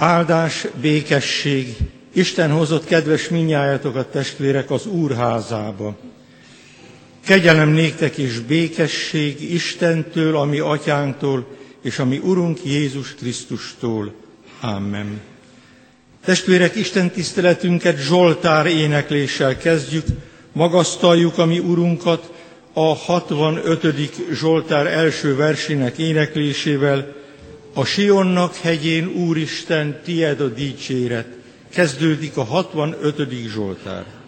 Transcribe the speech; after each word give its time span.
Áldás, 0.00 0.66
békesség, 0.80 1.76
Isten 2.12 2.50
hozott 2.50 2.84
kedves 2.84 3.28
minnyájatokat 3.28 4.06
testvérek 4.06 4.70
az 4.70 4.86
Úrházába. 4.86 5.96
Kegyelem 7.24 7.68
néktek 7.68 8.16
és 8.16 8.38
békesség 8.38 9.52
Istentől, 9.52 10.36
ami 10.36 10.58
atyánktól, 10.58 11.46
és 11.82 11.98
ami 11.98 12.18
Urunk 12.18 12.64
Jézus 12.64 13.14
Krisztustól. 13.14 14.12
Amen. 14.60 15.20
Testvérek, 16.24 16.74
Isten 16.74 17.10
tiszteletünket 17.10 17.98
Zsoltár 17.98 18.66
énekléssel 18.66 19.56
kezdjük, 19.56 20.04
magasztaljuk 20.52 21.38
a 21.38 21.44
mi 21.44 21.58
Urunkat 21.58 22.32
a 22.72 22.94
65. 22.94 24.12
Zsoltár 24.32 24.86
első 24.86 25.36
versének 25.36 25.98
éneklésével, 25.98 27.19
a 27.74 27.84
Sionnak 27.84 28.54
hegyén, 28.54 29.06
Úristen, 29.06 30.00
tied 30.04 30.40
a 30.40 30.48
dicséret. 30.48 31.26
Kezdődik 31.68 32.36
a 32.36 32.44
65. 32.44 33.28
Zsoltár. 33.48 34.19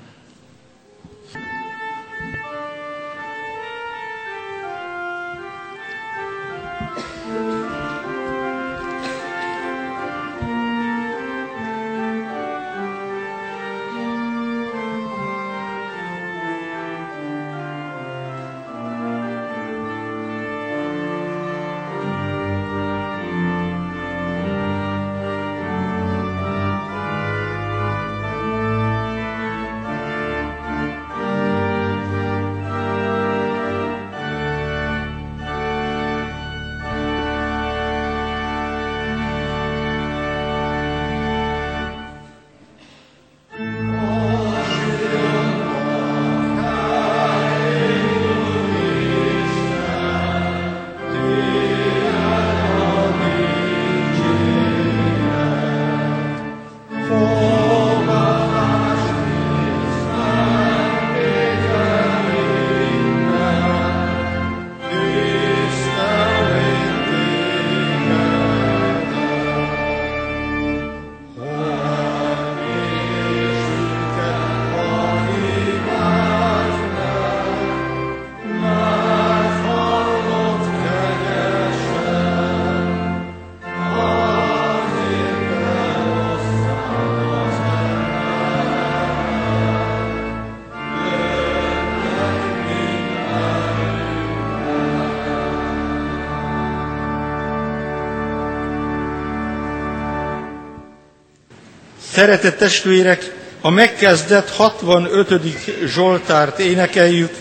Szeretett 102.23 102.59
testvérek, 102.59 103.35
a 103.61 103.71
megkezdett 103.71 104.51
65. 104.51 105.43
Zsoltárt 105.87 106.59
énekeljük, 106.59 107.35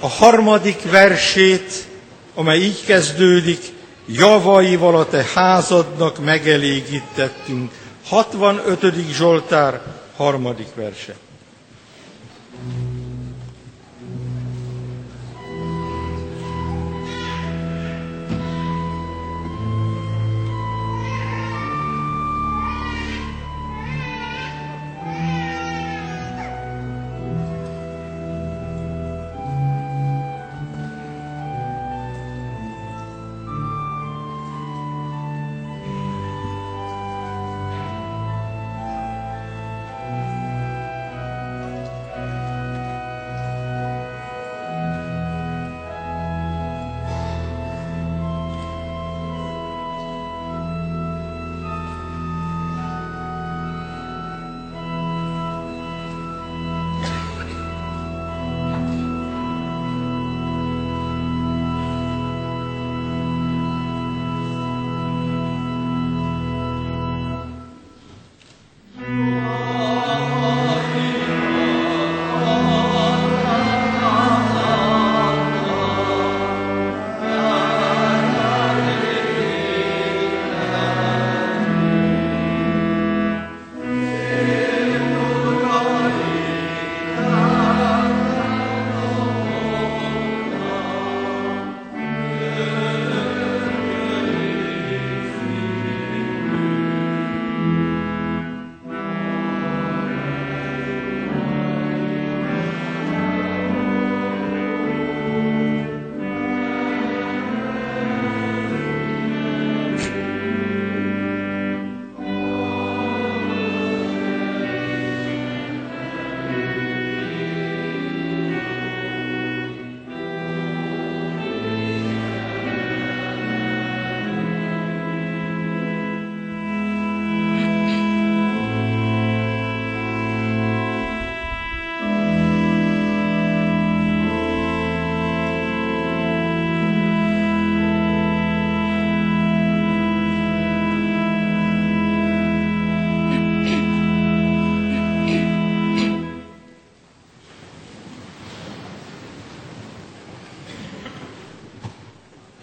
a 0.00 0.08
harmadik 0.08 0.90
versét, 0.90 1.72
amely 2.34 2.58
így 2.58 2.84
kezdődik, 2.84 3.58
javaival 4.06 4.96
a 4.96 5.06
te 5.08 5.24
házadnak 5.34 6.24
megelégítettünk. 6.24 7.70
65. 8.08 8.94
Zsoltár, 9.12 9.80
harmadik 10.16 10.68
verse. 10.74 11.14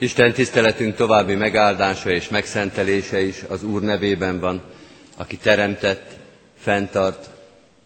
Isten 0.03 0.33
tiszteletünk 0.33 0.95
további 0.95 1.35
megáldása 1.35 2.09
és 2.11 2.29
megszentelése 2.29 3.21
is 3.21 3.43
az 3.49 3.63
Úr 3.63 3.81
nevében 3.81 4.39
van, 4.39 4.61
aki 5.17 5.37
teremtett, 5.37 6.11
fenntart 6.59 7.29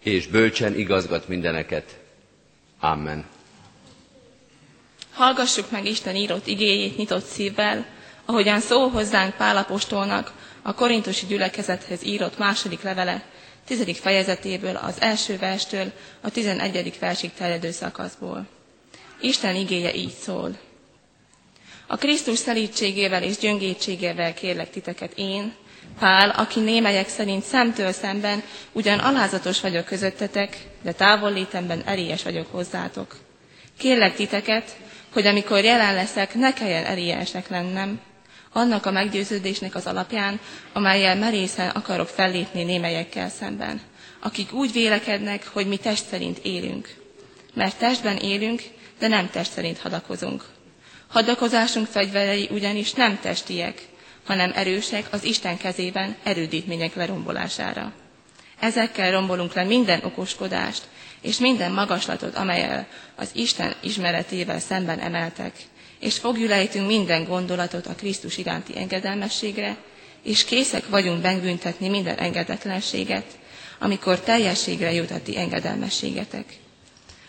és 0.02 0.26
bölcsen 0.26 0.74
igazgat 0.78 1.28
mindeneket. 1.28 1.98
Amen. 2.80 3.24
Hallgassuk 5.12 5.70
meg 5.70 5.84
Isten 5.86 6.16
írott 6.16 6.46
igéjét 6.46 6.96
nyitott 6.96 7.24
szívvel, 7.24 7.86
ahogyan 8.24 8.60
szól 8.60 8.88
hozzánk 8.88 9.34
Pálapostolnak 9.36 10.32
a 10.62 10.74
korintusi 10.74 11.26
gyülekezethez 11.26 12.04
írott 12.04 12.38
második 12.38 12.82
levele, 12.82 13.22
tizedik 13.66 13.96
fejezetéből, 13.96 14.76
az 14.76 15.00
első 15.00 15.36
verstől 15.38 15.92
a 16.20 16.30
tizenegyedik 16.30 16.98
versig 16.98 17.30
terjedő 17.32 17.70
szakaszból. 17.70 18.46
Isten 19.20 19.54
igéje 19.54 19.94
így 19.94 20.14
szól. 20.22 20.56
A 21.90 21.96
Krisztus 21.96 22.38
szelítségével 22.38 23.22
és 23.22 23.36
gyöngétségével 23.36 24.34
kérlek 24.34 24.70
titeket 24.70 25.12
én, 25.14 25.52
Pál, 25.98 26.30
aki 26.30 26.60
némelyek 26.60 27.08
szerint 27.08 27.42
szemtől 27.44 27.92
szemben 27.92 28.42
ugyan 28.72 28.98
alázatos 28.98 29.60
vagyok 29.60 29.84
közöttetek, 29.84 30.56
de 30.82 30.92
távollétemben 30.92 31.82
erélyes 31.86 32.22
vagyok 32.22 32.46
hozzátok. 32.50 33.16
Kérlek 33.78 34.14
titeket, 34.14 34.76
hogy 35.12 35.26
amikor 35.26 35.64
jelen 35.64 35.94
leszek, 35.94 36.34
ne 36.34 36.52
kelljen 36.52 36.84
erélyesnek 36.84 37.48
lennem, 37.48 38.00
annak 38.52 38.86
a 38.86 38.90
meggyőződésnek 38.90 39.74
az 39.74 39.86
alapján, 39.86 40.40
amelyel 40.72 41.16
merészen 41.16 41.68
akarok 41.68 42.08
fellépni 42.08 42.62
némelyekkel 42.64 43.28
szemben, 43.28 43.80
akik 44.20 44.52
úgy 44.52 44.72
vélekednek, 44.72 45.46
hogy 45.52 45.66
mi 45.66 45.76
test 45.76 46.04
szerint 46.08 46.38
élünk. 46.42 46.94
Mert 47.54 47.78
testben 47.78 48.16
élünk, 48.16 48.62
de 48.98 49.08
nem 49.08 49.30
test 49.30 49.52
szerint 49.52 49.78
hadakozunk. 49.78 50.44
Hadakozásunk 51.08 51.86
fegyverei 51.86 52.48
ugyanis 52.52 52.92
nem 52.92 53.18
testiek, 53.20 53.86
hanem 54.26 54.52
erősek 54.54 55.06
az 55.10 55.24
Isten 55.24 55.56
kezében 55.56 56.16
erődítmények 56.22 56.94
lerombolására. 56.94 57.92
Ezekkel 58.60 59.10
rombolunk 59.10 59.54
le 59.54 59.64
minden 59.64 60.00
okoskodást, 60.04 60.82
és 61.20 61.38
minden 61.38 61.72
magaslatot, 61.72 62.36
amelyel 62.36 62.86
az 63.16 63.30
Isten 63.32 63.74
ismeretével 63.80 64.58
szemben 64.60 64.98
emeltek, 64.98 65.52
és 66.00 66.18
fogjulejtünk 66.18 66.86
minden 66.86 67.24
gondolatot 67.24 67.86
a 67.86 67.94
Krisztus 67.94 68.38
iránti 68.38 68.76
engedelmességre, 68.78 69.76
és 70.22 70.44
készek 70.44 70.88
vagyunk 70.88 71.22
megbüntetni 71.22 71.88
minden 71.88 72.18
engedetlenséget, 72.18 73.24
amikor 73.78 74.20
teljességre 74.20 74.92
jut 74.92 75.10
a 75.10 75.22
ti 75.22 75.36
engedelmességetek. 75.38 76.44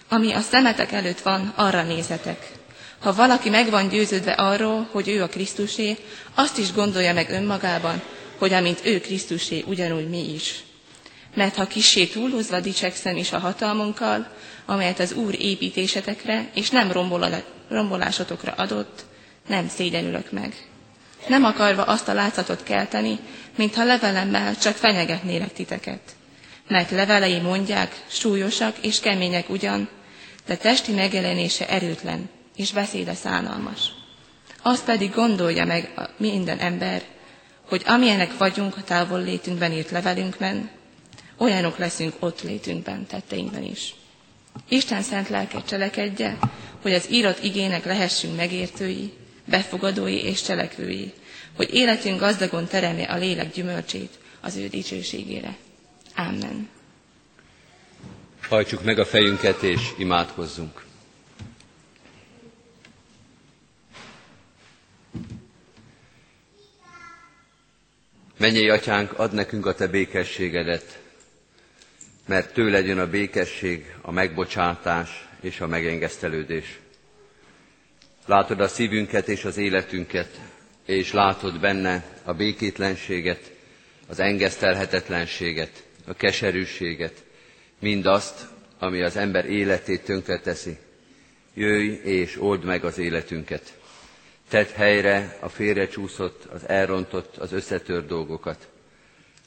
Ami 0.10 0.34
a 0.34 0.40
szemetek 0.40 0.92
előtt 0.92 1.20
van, 1.20 1.54
arra 1.56 1.84
nézetek. 1.84 2.59
Ha 3.00 3.14
valaki 3.14 3.50
meg 3.50 3.70
van 3.70 3.88
győződve 3.90 4.32
arról, 4.32 4.88
hogy 4.92 5.08
ő 5.10 5.24
a 5.24 5.28
Krisztusé, 5.28 5.98
azt 6.34 6.58
is 6.58 6.74
gondolja 6.74 7.14
meg 7.14 7.30
önmagában, 7.30 8.02
hogy 8.38 8.54
amint 8.54 8.80
ő 8.86 9.00
Krisztusé, 9.00 9.64
ugyanúgy 9.68 10.10
mi 10.10 10.34
is. 10.34 10.64
Mert 11.36 11.56
ha 11.56 11.68
kissé 11.68 12.06
túlhozva 12.06 12.60
dicsekszem 12.60 13.18
is 13.18 13.32
a 13.32 13.40
hatalmunkkal, 13.40 14.28
amelyet 14.66 15.00
az 15.00 15.14
Úr 15.14 15.36
építésetekre 15.40 16.50
és 16.54 16.70
nem 16.70 16.92
rombolásotokra 17.70 18.52
adott, 18.52 19.06
nem 19.48 19.68
szégyenülök 19.68 20.32
meg. 20.32 20.54
Nem 21.28 21.44
akarva 21.44 21.84
azt 21.84 22.08
a 22.08 22.14
látszatot 22.14 22.64
kelteni, 22.64 23.20
mintha 23.56 23.84
levelemmel 23.84 24.58
csak 24.58 24.76
fenyegetnélek 24.76 25.54
titeket. 25.54 26.00
Mert 26.68 26.92
levelei 26.92 27.40
mondják, 27.40 27.96
súlyosak 28.08 28.78
és 28.82 29.00
kemények 29.00 29.50
ugyan, 29.50 29.90
de 30.46 30.56
testi 30.58 30.92
megjelenése 30.92 31.68
erőtlen, 31.70 32.30
és 32.60 32.72
beszéde 32.72 33.14
szánalmas. 33.14 33.92
Azt 34.62 34.86
pedig 34.86 35.12
gondolja 35.14 35.66
meg 35.66 35.92
minden 36.18 36.58
ember, 36.58 37.04
hogy 37.68 37.82
amilyenek 37.86 38.38
vagyunk 38.38 38.78
a 38.78 38.84
távol 38.84 39.22
létünkben 39.24 39.72
írt 39.72 39.90
levelünkben, 39.92 40.70
olyanok 41.38 41.78
leszünk 41.78 42.14
ott 42.20 42.42
létünkben, 42.42 43.06
tetteinkben 43.06 43.64
is. 43.64 43.96
Isten 44.70 45.02
szent 45.02 45.30
lelke 45.30 45.62
cselekedje, 45.64 46.38
hogy 46.82 46.94
az 46.94 47.12
írott 47.12 47.44
igének 47.44 47.86
lehessünk 47.86 48.36
megértői, 48.36 49.14
befogadói 49.46 50.24
és 50.24 50.42
cselekvői, 50.42 51.14
hogy 51.56 51.74
életünk 51.74 52.20
gazdagon 52.20 52.68
teremje 52.68 53.06
a 53.06 53.18
lélek 53.18 53.54
gyümölcsét 53.54 54.20
az 54.42 54.56
ő 54.56 54.68
dicsőségére. 54.68 55.56
Amen. 56.16 56.70
Hajtsuk 58.50 58.84
meg 58.84 59.00
a 59.00 59.06
fejünket 59.06 59.62
és 59.64 59.82
imádkozzunk. 59.98 60.88
Menjél, 68.40 68.72
atyánk, 68.72 69.20
ad 69.20 69.34
nekünk 69.34 69.66
a 69.66 69.74
te 69.74 69.88
békességedet, 69.88 71.00
mert 72.26 72.54
tőled 72.54 72.86
jön 72.86 73.00
a 73.00 73.10
békesség, 73.10 73.96
a 74.02 74.12
megbocsátás 74.12 75.28
és 75.42 75.60
a 75.60 75.68
megengesztelődés. 75.68 76.80
Látod 78.26 78.60
a 78.60 78.68
szívünket 78.68 79.28
és 79.28 79.46
az 79.46 79.58
életünket, 79.58 80.40
és 80.86 81.12
látod 81.14 81.60
benne 81.60 82.04
a 82.24 82.34
békétlenséget, 82.34 83.52
az 84.08 84.20
engesztelhetetlenséget, 84.20 85.84
a 86.06 86.14
keserűséget, 86.14 87.24
mindazt, 87.80 88.48
ami 88.78 89.02
az 89.02 89.16
ember 89.16 89.46
életét 89.46 90.04
tönkreteszi. 90.04 90.78
Jöjj 91.54 91.90
és 91.90 92.42
old 92.42 92.64
meg 92.64 92.84
az 92.84 92.98
életünket. 92.98 93.74
Tedd 94.50 94.68
helyre 94.76 95.38
a 95.40 95.50
félrecsúszott, 95.50 96.44
az 96.46 96.68
elrontott, 96.68 97.38
az 97.38 97.52
összetört 97.52 98.08
dolgokat. 98.08 98.68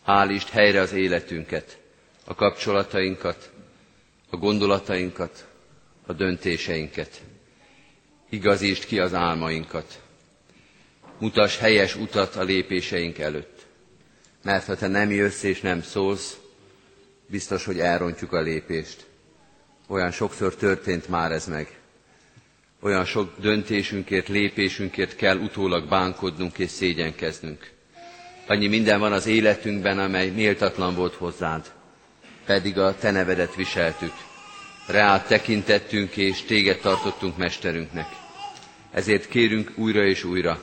Állítsd 0.05 0.49
helyre 0.49 0.81
az 0.81 0.93
életünket, 0.93 1.79
a 2.25 2.35
kapcsolatainkat, 2.35 3.51
a 4.31 4.37
gondolatainkat, 4.37 5.47
a 6.07 6.13
döntéseinket. 6.13 7.21
Igazítsd 8.29 8.85
ki 8.85 8.99
az 8.99 9.15
álmainkat. 9.15 10.01
Mutass 11.19 11.59
helyes 11.59 11.97
utat 11.97 12.37
a 12.37 12.43
lépéseink 12.43 13.19
előtt. 13.19 13.67
Mert 14.43 14.67
ha 14.67 14.77
te 14.77 14.87
nem 14.87 15.11
jössz 15.11 15.43
és 15.43 15.61
nem 15.61 15.83
szólsz, 15.83 16.37
biztos, 17.27 17.65
hogy 17.65 17.81
elrontjuk 17.81 18.33
a 18.33 18.41
lépést. 18.41 19.07
Olyan 19.87 20.11
sokszor 20.11 20.55
történt 20.55 21.09
már 21.09 21.33
ez 21.33 21.47
meg. 21.47 21.81
Olyan 22.85 23.05
sok 23.05 23.33
döntésünkért, 23.41 24.29
lépésünkért 24.29 25.17
kell 25.17 25.37
utólag 25.37 25.89
bánkodnunk 25.89 26.59
és 26.59 26.71
szégyenkeznünk. 26.71 27.71
Annyi 28.47 28.67
minden 28.67 28.99
van 28.99 29.13
az 29.13 29.27
életünkben, 29.27 29.99
amely 29.99 30.31
méltatlan 30.31 30.95
volt 30.95 31.15
hozzád, 31.15 31.73
pedig 32.47 32.79
a 32.79 32.97
te 32.97 33.11
nevedet 33.11 33.55
viseltük. 33.55 34.13
Reát 34.87 35.27
tekintettünk 35.29 36.17
és 36.17 36.43
téged 36.43 36.79
tartottunk 36.79 37.37
mesterünknek. 37.37 38.07
Ezért 38.91 39.29
kérünk 39.29 39.73
újra 39.77 40.05
és 40.05 40.25
újra, 40.25 40.63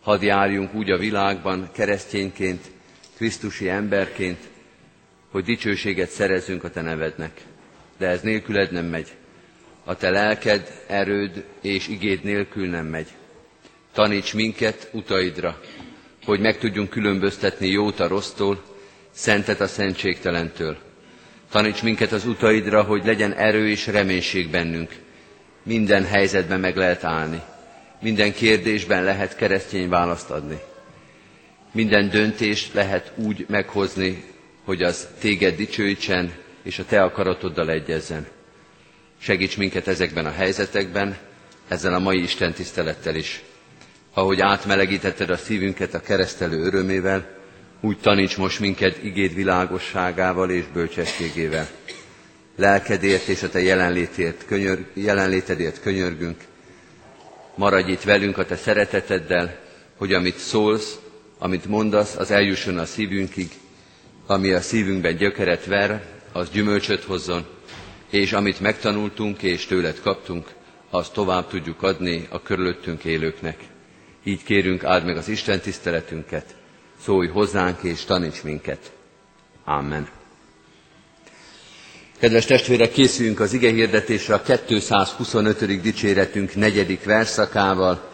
hadd 0.00 0.22
járjunk 0.22 0.74
úgy 0.74 0.90
a 0.90 0.98
világban 0.98 1.68
keresztényként, 1.72 2.70
krisztusi 3.16 3.68
emberként, 3.68 4.38
hogy 5.30 5.44
dicsőséget 5.44 6.10
szerezzünk 6.10 6.64
a 6.64 6.70
te 6.70 6.80
nevednek. 6.82 7.40
De 7.98 8.06
ez 8.06 8.20
nélküled 8.20 8.72
nem 8.72 8.86
megy. 8.86 9.08
A 9.88 9.96
te 9.96 10.10
lelked, 10.10 10.82
erőd 10.86 11.44
és 11.60 11.88
igéd 11.88 12.24
nélkül 12.24 12.68
nem 12.68 12.86
megy. 12.86 13.06
Taníts 13.92 14.34
minket 14.34 14.88
utaidra, 14.92 15.60
hogy 16.24 16.40
meg 16.40 16.58
tudjunk 16.58 16.90
különböztetni 16.90 17.66
jót 17.68 18.00
a 18.00 18.08
rossztól, 18.08 18.62
szentet 19.10 19.60
a 19.60 19.66
szentségtelentől. 19.66 20.76
Taníts 21.50 21.82
minket 21.82 22.12
az 22.12 22.26
utaidra, 22.26 22.82
hogy 22.82 23.04
legyen 23.04 23.32
erő 23.32 23.68
és 23.68 23.86
reménység 23.86 24.50
bennünk. 24.50 24.90
Minden 25.62 26.04
helyzetben 26.04 26.60
meg 26.60 26.76
lehet 26.76 27.04
állni. 27.04 27.40
Minden 28.00 28.32
kérdésben 28.32 29.04
lehet 29.04 29.36
keresztény 29.36 29.88
választ 29.88 30.30
adni. 30.30 30.58
Minden 31.72 32.08
döntést 32.10 32.74
lehet 32.74 33.12
úgy 33.16 33.44
meghozni, 33.48 34.24
hogy 34.64 34.82
az 34.82 35.08
téged 35.20 35.56
dicsőítsen, 35.56 36.32
és 36.62 36.78
a 36.78 36.84
te 36.84 37.02
akaratoddal 37.02 37.70
egyezzen. 37.70 38.26
Segíts 39.20 39.56
minket 39.56 39.88
ezekben 39.88 40.26
a 40.26 40.30
helyzetekben, 40.30 41.16
ezzel 41.68 41.94
a 41.94 41.98
mai 41.98 42.22
Isten 42.22 42.52
tisztelettel 42.52 43.14
is. 43.14 43.42
Ahogy 44.14 44.40
átmelegítetted 44.40 45.30
a 45.30 45.36
szívünket 45.36 45.94
a 45.94 46.00
keresztelő 46.00 46.64
örömével, 46.64 47.36
úgy 47.80 47.98
taníts 47.98 48.36
most 48.36 48.60
minket 48.60 49.02
igéd 49.02 49.34
világosságával 49.34 50.50
és 50.50 50.64
bölcsességével. 50.72 51.68
Lelkedért 52.56 53.28
és 53.28 53.42
a 53.42 53.48
te 53.48 53.60
jelenlétért, 53.62 54.44
könyör, 54.46 54.84
jelenlétedért 54.94 55.80
könyörgünk. 55.80 56.36
Maradj 57.54 57.90
itt 57.90 58.02
velünk 58.02 58.38
a 58.38 58.44
te 58.44 58.56
szereteteddel, 58.56 59.58
hogy 59.96 60.12
amit 60.12 60.38
szólsz, 60.38 60.98
amit 61.38 61.64
mondasz, 61.66 62.16
az 62.16 62.30
eljusson 62.30 62.78
a 62.78 62.84
szívünkig, 62.84 63.50
ami 64.26 64.52
a 64.52 64.60
szívünkben 64.60 65.16
gyökeret 65.16 65.64
ver, 65.64 66.02
az 66.32 66.50
gyümölcsöt 66.50 67.04
hozzon, 67.04 67.46
és 68.10 68.32
amit 68.32 68.60
megtanultunk 68.60 69.42
és 69.42 69.66
tőled 69.66 70.00
kaptunk, 70.00 70.46
azt 70.90 71.12
tovább 71.12 71.48
tudjuk 71.48 71.82
adni 71.82 72.26
a 72.30 72.42
körülöttünk 72.42 73.04
élőknek. 73.04 73.56
Így 74.24 74.42
kérünk, 74.42 74.84
áld 74.84 75.04
meg 75.04 75.16
az 75.16 75.28
Isten 75.28 75.60
tiszteletünket, 75.60 76.54
szólj 77.02 77.28
hozzánk 77.28 77.82
és 77.82 78.04
taníts 78.04 78.42
minket. 78.42 78.92
Amen. 79.64 80.08
Kedves 82.18 82.44
testvérek, 82.44 82.92
készüljünk 82.92 83.40
az 83.40 83.52
ige 83.52 83.70
hirdetésre 83.70 84.34
a 84.34 84.42
225. 84.66 85.80
dicséretünk 85.80 86.54
negyedik 86.54 87.04
verszakával. 87.04 88.08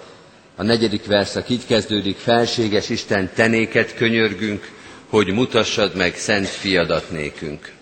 A 0.57 0.63
negyedik 0.63 1.07
verszak 1.07 1.49
így 1.49 1.67
kezdődik, 1.67 2.17
felséges 2.17 2.89
Isten 2.89 3.31
tenéket 3.35 3.95
könyörgünk, 3.95 4.71
hogy 5.09 5.33
mutassad 5.33 5.95
meg 5.97 6.17
szent 6.17 6.47
fiadat 6.47 7.11
nékünk. 7.11 7.73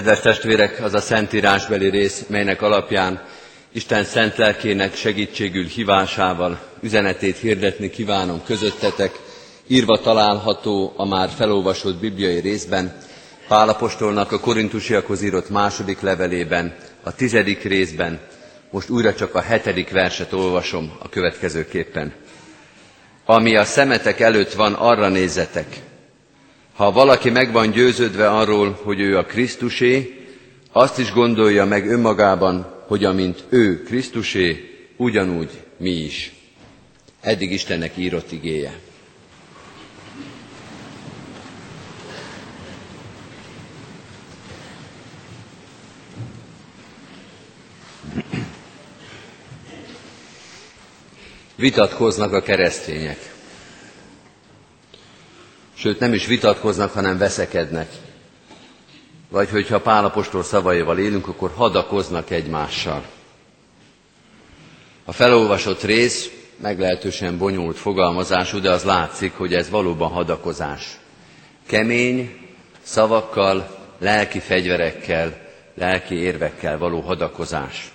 Kedves 0.00 0.20
testvérek, 0.20 0.82
az 0.82 0.94
a 0.94 1.00
szentírásbeli 1.00 1.90
rész, 1.90 2.24
melynek 2.28 2.62
alapján 2.62 3.22
Isten 3.72 4.04
szent 4.04 4.36
lelkének 4.36 4.94
segítségül 4.94 5.64
hívásával 5.64 6.60
üzenetét 6.82 7.36
hirdetni 7.36 7.90
kívánom 7.90 8.42
közöttetek, 8.44 9.18
írva 9.66 9.98
található 9.98 10.92
a 10.96 11.06
már 11.06 11.28
felolvasott 11.28 12.00
bibliai 12.00 12.40
részben, 12.40 12.96
Pálapostolnak 13.48 14.32
a 14.32 14.40
korintusiakhoz 14.40 15.22
írott 15.22 15.50
második 15.50 16.00
levelében, 16.00 16.74
a 17.02 17.14
tizedik 17.14 17.62
részben, 17.62 18.18
most 18.70 18.88
újra 18.90 19.14
csak 19.14 19.34
a 19.34 19.40
hetedik 19.40 19.90
verset 19.90 20.32
olvasom 20.32 20.92
a 21.02 21.08
következőképpen. 21.08 22.12
Ami 23.24 23.56
a 23.56 23.64
szemetek 23.64 24.20
előtt 24.20 24.52
van, 24.52 24.72
arra 24.72 25.08
nézzetek, 25.08 25.66
ha 26.80 26.92
valaki 26.92 27.30
meg 27.30 27.52
van 27.52 27.70
győződve 27.70 28.30
arról, 28.30 28.78
hogy 28.82 29.00
ő 29.00 29.18
a 29.18 29.24
Krisztusé, 29.24 30.24
azt 30.72 30.98
is 30.98 31.12
gondolja 31.12 31.64
meg 31.64 31.90
önmagában, 31.90 32.74
hogy 32.86 33.04
amint 33.04 33.44
ő 33.48 33.82
Krisztusé, 33.82 34.78
ugyanúgy 34.96 35.50
mi 35.76 35.90
is. 35.90 36.32
Eddig 37.20 37.52
Istennek 37.52 37.96
írott 37.96 38.32
igéje. 38.32 38.78
Vitatkoznak 51.56 52.32
a 52.32 52.42
keresztények 52.42 53.38
sőt 55.80 55.98
nem 55.98 56.12
is 56.12 56.26
vitatkoznak, 56.26 56.92
hanem 56.92 57.18
veszekednek. 57.18 57.88
Vagy 59.28 59.50
hogyha 59.50 59.80
Pálapostól 59.80 60.42
szavaival 60.42 60.98
élünk, 60.98 61.28
akkor 61.28 61.52
hadakoznak 61.54 62.30
egymással. 62.30 63.04
A 65.04 65.12
felolvasott 65.12 65.82
rész 65.82 66.30
meglehetősen 66.56 67.38
bonyolult 67.38 67.76
fogalmazású, 67.78 68.58
de 68.60 68.70
az 68.70 68.82
látszik, 68.82 69.32
hogy 69.32 69.54
ez 69.54 69.70
valóban 69.70 70.10
hadakozás. 70.10 70.98
Kemény, 71.66 72.36
szavakkal, 72.82 73.78
lelki 73.98 74.38
fegyverekkel, 74.38 75.48
lelki 75.74 76.14
érvekkel 76.14 76.78
való 76.78 77.00
hadakozás. 77.00 77.92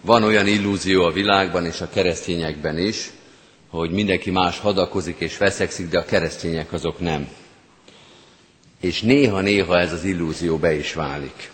Van 0.00 0.22
olyan 0.22 0.46
illúzió 0.46 1.04
a 1.04 1.12
világban 1.12 1.66
és 1.66 1.80
a 1.80 1.88
keresztényekben 1.88 2.78
is, 2.78 3.10
hogy 3.74 3.90
mindenki 3.90 4.30
más 4.30 4.58
hadakozik 4.58 5.16
és 5.18 5.38
veszekszik, 5.38 5.88
de 5.88 5.98
a 5.98 6.04
keresztények 6.04 6.72
azok 6.72 7.00
nem. 7.00 7.28
És 8.80 9.00
néha-néha 9.02 9.78
ez 9.78 9.92
az 9.92 10.04
illúzió 10.04 10.56
be 10.56 10.72
is 10.74 10.92
válik. 10.92 11.50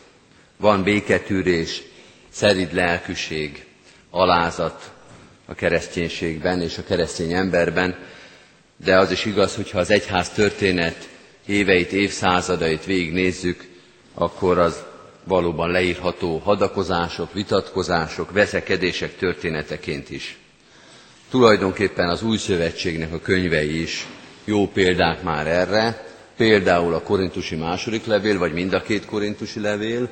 Van 0.57 0.83
béketűrés, 0.83 1.83
szerid 2.29 2.73
lelkűség, 2.75 3.65
alázat 4.11 4.93
a 5.47 5.55
kereszténységben 5.55 6.63
és 6.63 6.79
a 6.79 6.85
keresztény 6.85 7.33
emberben, 7.33 7.97
de 8.85 8.99
az 8.99 9.11
is 9.11 9.25
igaz, 9.25 9.55
hogyha 9.55 9.79
az 9.79 9.91
egyház 9.91 10.31
történet 10.31 11.09
éveit, 11.47 11.93
évszázadait 11.93 12.85
végignézzük, 12.85 13.69
akkor 14.15 14.59
az 14.59 14.83
valóban 15.25 15.71
leírható 15.71 16.39
hadakozások, 16.39 17.33
vitatkozások, 17.33 18.33
veszekedések 18.33 19.17
történeteként 19.17 20.11
is. 20.11 20.40
Tulajdonképpen 21.31 22.09
az 22.09 22.23
új 22.23 22.37
szövetségnek 22.37 23.13
a 23.13 23.21
könyvei 23.21 23.81
is 23.83 24.07
jó 24.45 24.67
példák 24.69 25.23
már 25.23 25.47
erre, 25.47 26.05
például 26.37 26.95
a 26.95 27.03
korintusi 27.03 27.57
második 27.57 28.07
levél, 28.07 28.39
vagy 28.39 28.53
mind 28.53 28.73
a 28.73 28.83
két 28.83 29.05
korintusi 29.05 29.61
levél, 29.61 30.09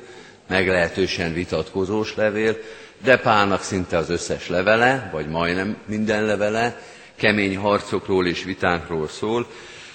meglehetősen 0.47 1.33
vitatkozós 1.33 2.15
levél, 2.15 2.57
de 3.03 3.17
Pálnak 3.17 3.61
szinte 3.61 3.97
az 3.97 4.09
összes 4.09 4.47
levele, 4.47 5.09
vagy 5.11 5.27
majdnem 5.27 5.77
minden 5.85 6.25
levele, 6.25 6.81
kemény 7.15 7.57
harcokról 7.57 8.27
és 8.27 8.43
vitánkról 8.43 9.07
szól, 9.07 9.47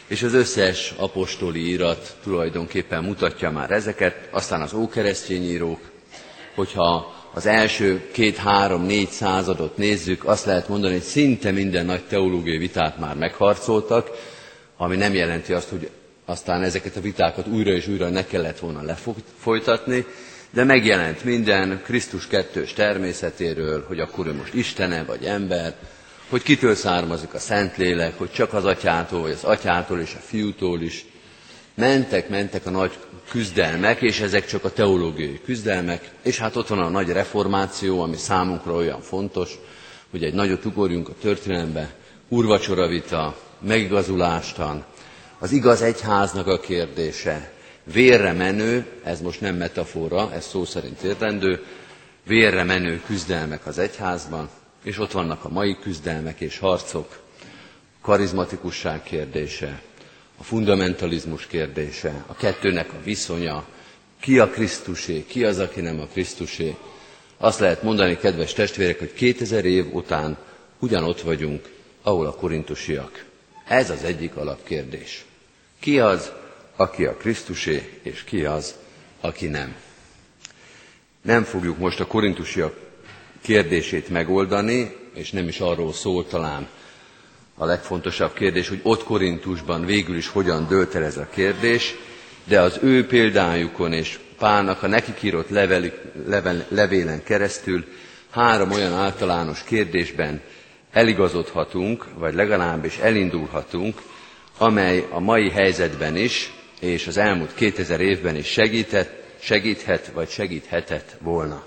és 0.07 0.23
az 0.23 0.35
összes 0.35 0.95
apostoli 0.97 1.69
írat 1.69 2.17
tulajdonképpen 2.23 3.05
mutatja 3.05 3.51
már 3.51 3.71
ezeket, 3.71 4.29
aztán 4.31 4.61
az 4.61 4.73
ókeresztény 4.73 5.43
írók, 5.45 5.81
hogyha 6.55 7.15
az 7.35 7.47
első 7.47 8.09
két-három-négy 8.13 9.09
századot 9.09 9.77
nézzük, 9.77 10.25
azt 10.25 10.45
lehet 10.45 10.69
mondani, 10.69 10.93
hogy 10.93 11.03
szinte 11.03 11.51
minden 11.51 11.87
nagy 11.87 12.03
teológiai 12.05 12.59
vitát 12.59 12.99
már 12.99 13.17
megharcoltak, 13.17 14.11
ami 14.77 14.97
nem 14.97 15.15
jelenti 15.15 15.53
azt, 15.53 15.69
hogy 15.69 15.91
aztán 16.25 16.63
ezeket 16.63 16.97
a 16.97 17.01
vitákat 17.01 17.47
újra 17.47 17.71
és 17.71 17.89
újra 17.89 18.09
ne 18.09 18.27
kellett 18.27 18.59
volna 18.59 18.83
lefolytatni, 18.83 20.07
de 20.51 20.65
megjelent 20.65 21.25
minden 21.25 21.81
Krisztus 21.85 22.27
kettős 22.27 22.73
természetéről, 22.73 23.85
hogy 23.89 24.01
akkor 24.01 24.27
ő 24.27 24.33
most 24.35 24.55
Istene 24.55 25.05
vagy 25.05 25.25
ember, 25.25 25.75
hogy 26.29 26.43
kitől 26.43 26.75
származik 26.75 27.35
a 27.35 27.39
Szentlélek, 27.39 28.19
hogy 28.19 28.31
csak 28.31 28.53
az 28.53 28.65
atyától, 28.65 29.21
vagy 29.21 29.31
az 29.31 29.45
atyától 29.45 30.01
és 30.01 30.15
a 30.15 30.23
fiútól 30.23 30.81
is. 30.83 31.05
Mentek, 31.75 32.29
mentek 32.29 32.67
a 32.67 32.71
nagy 32.71 32.93
küzdelmek, 33.31 34.03
és 34.03 34.21
ezek 34.21 34.47
csak 34.47 34.65
a 34.65 34.73
teológiai 34.73 35.41
küzdelmek, 35.45 36.11
és 36.23 36.39
hát 36.39 36.57
ott 36.57 36.69
van 36.69 36.79
a 36.79 36.89
nagy 36.89 37.09
reformáció, 37.09 38.01
ami 38.03 38.17
számunkra 38.17 38.73
olyan 38.73 39.01
fontos, 39.01 39.59
hogy 40.11 40.25
egy 40.25 40.35
nagyot 40.35 40.65
ugorjunk 40.65 41.09
a 41.09 41.15
történelembe, 41.21 41.95
urvacsoravita, 42.29 43.37
megigazulástan, 43.61 44.85
az 45.39 45.53
igaz 45.53 45.83
egyháznak 45.83 46.47
a 46.47 46.61
kérdése, 46.61 47.53
vérre 47.93 48.33
menő, 48.33 48.87
ez 49.03 49.21
most 49.21 49.41
nem 49.41 49.57
metafora, 49.57 50.33
ez 50.33 50.45
szó 50.47 50.65
szerint 50.65 51.01
értendő, 51.03 51.65
vérre 52.27 52.63
menő 52.65 53.03
küzdelmek 53.07 53.67
az 53.67 53.79
egyházban, 53.79 54.49
és 54.83 54.99
ott 54.99 55.13
vannak 55.13 55.45
a 55.45 55.49
mai 55.49 55.77
küzdelmek 55.83 56.41
és 56.41 56.59
harcok, 56.59 57.19
karizmatikusság 58.03 59.03
kérdése, 59.03 59.83
fundamentalizmus 60.45 61.47
kérdése, 61.47 62.25
a 62.27 62.35
kettőnek 62.35 62.93
a 62.93 63.03
viszonya, 63.05 63.65
ki 64.21 64.39
a 64.39 64.49
Krisztusé, 64.49 65.25
ki 65.27 65.45
az, 65.45 65.59
aki 65.59 65.81
nem 65.81 66.01
a 66.01 66.07
Krisztusé. 66.07 66.75
Azt 67.37 67.59
lehet 67.59 67.83
mondani, 67.83 68.17
kedves 68.19 68.53
testvérek, 68.53 68.99
hogy 68.99 69.13
2000 69.13 69.65
év 69.65 69.95
után 69.95 70.37
ugyanott 70.79 71.21
vagyunk, 71.21 71.69
ahol 72.03 72.27
a 72.27 72.35
korintusiak. 72.35 73.25
Ez 73.69 73.91
az 73.91 74.03
egyik 74.05 74.37
alapkérdés. 74.37 75.25
Ki 75.81 76.01
az, 76.01 76.33
aki 76.77 77.05
a 77.05 77.17
Krisztusé, 77.17 77.99
és 78.03 78.25
ki 78.25 78.45
az, 78.45 78.75
aki 79.21 79.47
nem? 79.47 79.75
Nem 81.23 81.43
fogjuk 81.45 81.79
most 81.79 82.01
a 82.01 82.07
korintusiak 82.07 82.77
kérdését 83.41 84.09
megoldani, 84.09 84.97
és 85.15 85.31
nem 85.31 85.49
is 85.49 85.61
arról 85.61 85.93
szól 85.93 86.27
talán 86.27 86.69
a 87.57 87.65
legfontosabb 87.65 88.33
kérdés, 88.33 88.69
hogy 88.69 88.81
ott 88.83 89.05
Korintusban 89.05 89.85
végül 89.85 90.17
is 90.17 90.29
hogyan 90.29 90.67
dőlt 90.69 90.95
el 90.95 91.05
ez 91.05 91.17
a 91.17 91.29
kérdés, 91.35 91.95
de 92.45 92.61
az 92.61 92.79
ő 92.83 93.07
példájukon 93.07 93.93
és 93.93 94.19
Pálnak 94.39 94.83
a 94.83 94.87
nekik 94.87 95.23
írott 95.23 95.49
level, 95.49 95.83
level, 96.27 96.65
levélen 96.69 97.23
keresztül 97.23 97.85
három 98.31 98.71
olyan 98.71 98.93
általános 98.93 99.63
kérdésben 99.65 100.41
eligazodhatunk, 100.93 102.05
vagy 102.15 102.35
legalábbis 102.35 102.99
elindulhatunk, 102.99 104.03
amely 104.59 105.07
a 105.11 105.21
mai 105.21 105.51
helyzetben 105.51 106.17
is, 106.17 106.53
és 106.81 107.07
az 107.07 107.17
elmúlt 107.17 107.55
2000 107.55 108.01
évben 108.01 108.37
is 108.37 108.47
segített, 108.47 109.23
segíthet, 109.41 110.11
vagy 110.15 110.29
segíthetett 110.29 111.17
volna. 111.21 111.63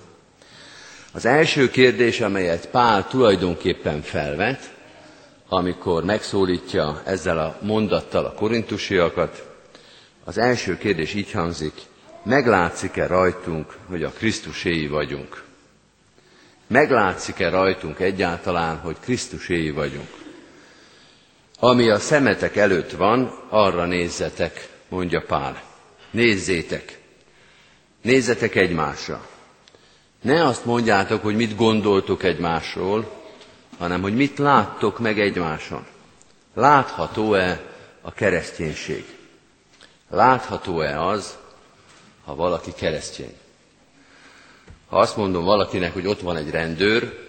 Az 1.13 1.25
első 1.25 1.69
kérdés, 1.69 2.21
amelyet 2.21 2.67
Pál 2.69 3.07
tulajdonképpen 3.07 4.01
felvet, 4.01 4.69
amikor 5.49 6.03
megszólítja 6.03 7.01
ezzel 7.05 7.37
a 7.39 7.57
mondattal 7.61 8.25
a 8.25 8.33
korintusiakat, 8.33 9.47
az 10.23 10.37
első 10.37 10.77
kérdés 10.77 11.13
így 11.13 11.31
hangzik, 11.31 11.73
meglátszik-e 12.23 13.07
rajtunk, 13.07 13.75
hogy 13.89 14.03
a 14.03 14.09
Krisztuséi 14.09 14.87
vagyunk? 14.87 15.43
Meglátszik-e 16.67 17.49
rajtunk 17.49 17.99
egyáltalán, 17.99 18.77
hogy 18.77 18.95
Krisztuséi 18.99 19.71
vagyunk? 19.71 20.09
Ami 21.59 21.89
a 21.89 21.99
szemetek 21.99 22.55
előtt 22.55 22.91
van, 22.91 23.39
arra 23.49 23.85
nézzetek, 23.85 24.69
mondja 24.89 25.21
Pál. 25.27 25.63
Nézzétek. 26.11 26.99
Nézzetek 28.01 28.55
egymásra. 28.55 29.27
Ne 30.21 30.45
azt 30.45 30.65
mondjátok, 30.65 31.21
hogy 31.21 31.35
mit 31.35 31.55
gondoltok 31.55 32.23
egymásról, 32.23 33.17
hanem 33.77 34.01
hogy 34.01 34.15
mit 34.15 34.37
láttok 34.37 34.99
meg 34.99 35.19
egymáson. 35.19 35.85
Látható-e 36.53 37.61
a 38.01 38.11
kereszténység? 38.11 39.05
Látható-e 40.09 41.05
az, 41.05 41.37
ha 42.25 42.35
valaki 42.35 42.71
keresztény? 42.73 43.33
Ha 44.89 44.99
azt 44.99 45.17
mondom 45.17 45.43
valakinek, 45.43 45.93
hogy 45.93 46.07
ott 46.07 46.21
van 46.21 46.35
egy 46.37 46.49
rendőr, 46.49 47.25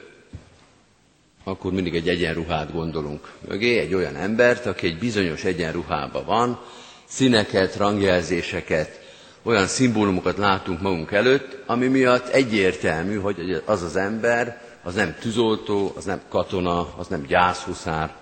akkor 1.45 1.73
mindig 1.73 1.95
egy 1.95 2.09
egyenruhát 2.09 2.73
gondolunk 2.73 3.33
mögé, 3.49 3.78
egy 3.78 3.95
olyan 3.95 4.17
embert, 4.17 4.67
aki 4.67 4.87
egy 4.87 4.99
bizonyos 4.99 5.45
egyenruhában 5.45 6.25
van, 6.25 6.61
színeket, 7.05 7.76
rangjelzéseket, 7.76 9.00
olyan 9.43 9.67
szimbólumokat 9.67 10.37
látunk 10.37 10.81
magunk 10.81 11.12
előtt, 11.12 11.57
ami 11.67 11.87
miatt 11.87 12.28
egyértelmű, 12.28 13.17
hogy 13.17 13.62
az 13.64 13.83
az 13.83 13.97
ember, 13.97 14.67
az 14.88 14.95
nem 14.95 15.14
tűzoltó, 15.21 15.92
az 15.97 16.04
nem 16.04 16.21
katona, 16.28 16.95
az 16.97 17.07
nem 17.07 17.23
gyászhuszár, 17.23 18.16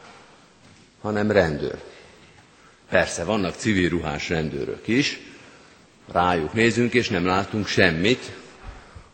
hanem 1.00 1.30
rendőr. 1.30 1.78
Persze, 2.88 3.24
vannak 3.24 3.54
civil 3.54 3.88
ruhás 3.88 4.28
rendőrök 4.28 4.88
is, 4.88 5.20
rájuk 6.12 6.52
nézünk, 6.52 6.94
és 6.94 7.08
nem 7.08 7.26
látunk 7.26 7.66
semmit, 7.66 8.32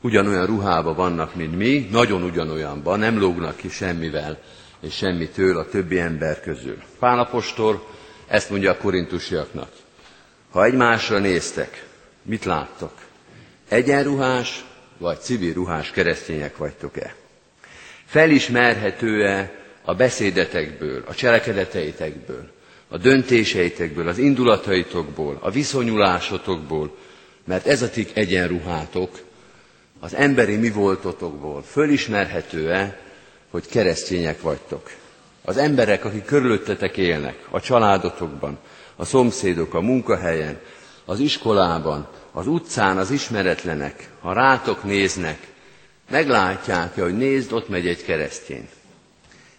ugyanolyan 0.00 0.46
ruhába 0.46 0.94
vannak, 0.94 1.34
mint 1.34 1.56
mi, 1.56 1.88
nagyon 1.90 2.22
ugyanolyanban, 2.22 2.98
nem 2.98 3.18
lógnak 3.18 3.56
ki 3.56 3.68
semmivel 3.68 4.38
és 4.80 4.94
semmitől 4.94 5.58
a 5.58 5.68
többi 5.68 5.98
ember 5.98 6.40
közül. 6.40 6.82
Pálapostól 6.98 7.86
ezt 8.26 8.50
mondja 8.50 8.70
a 8.70 8.76
korintusiaknak. 8.76 9.72
Ha 10.50 10.64
egymásra 10.64 11.18
néztek, 11.18 11.86
mit 12.22 12.44
láttok? 12.44 12.92
Egyenruhás 13.68 14.64
vagy 14.98 15.20
civil 15.20 15.52
ruhás 15.52 15.90
keresztények 15.90 16.56
vagytok-e? 16.56 17.20
Felismerhető-e 18.12 19.50
a 19.84 19.94
beszédetekből, 19.94 21.02
a 21.06 21.14
cselekedeteitekből, 21.14 22.48
a 22.88 22.96
döntéseitekből, 22.96 24.08
az 24.08 24.18
indulataitokból, 24.18 25.38
a 25.40 25.50
viszonyulásotokból, 25.50 26.96
mert 27.44 27.66
ez 27.66 27.82
a 27.82 27.90
tik 27.90 28.10
egyenruhátok, 28.16 29.18
az 30.00 30.14
emberi 30.14 30.56
mi 30.56 30.70
voltotokból 30.70 31.62
fölismerhető-e, 31.62 32.98
hogy 33.50 33.66
keresztények 33.66 34.40
vagytok. 34.40 34.90
Az 35.44 35.56
emberek, 35.56 36.04
akik 36.04 36.24
körülöttetek 36.24 36.96
élnek, 36.96 37.36
a 37.50 37.60
családotokban, 37.60 38.58
a 38.96 39.04
szomszédok, 39.04 39.74
a 39.74 39.80
munkahelyen, 39.80 40.58
az 41.04 41.18
iskolában, 41.18 42.08
az 42.32 42.46
utcán 42.46 42.98
az 42.98 43.10
ismeretlenek, 43.10 44.08
ha 44.20 44.32
rátok 44.32 44.84
néznek, 44.84 45.51
meglátják 46.12 46.94
hogy 46.94 47.16
nézd, 47.16 47.52
ott 47.52 47.68
megy 47.68 47.86
egy 47.86 48.04
keresztény. 48.04 48.68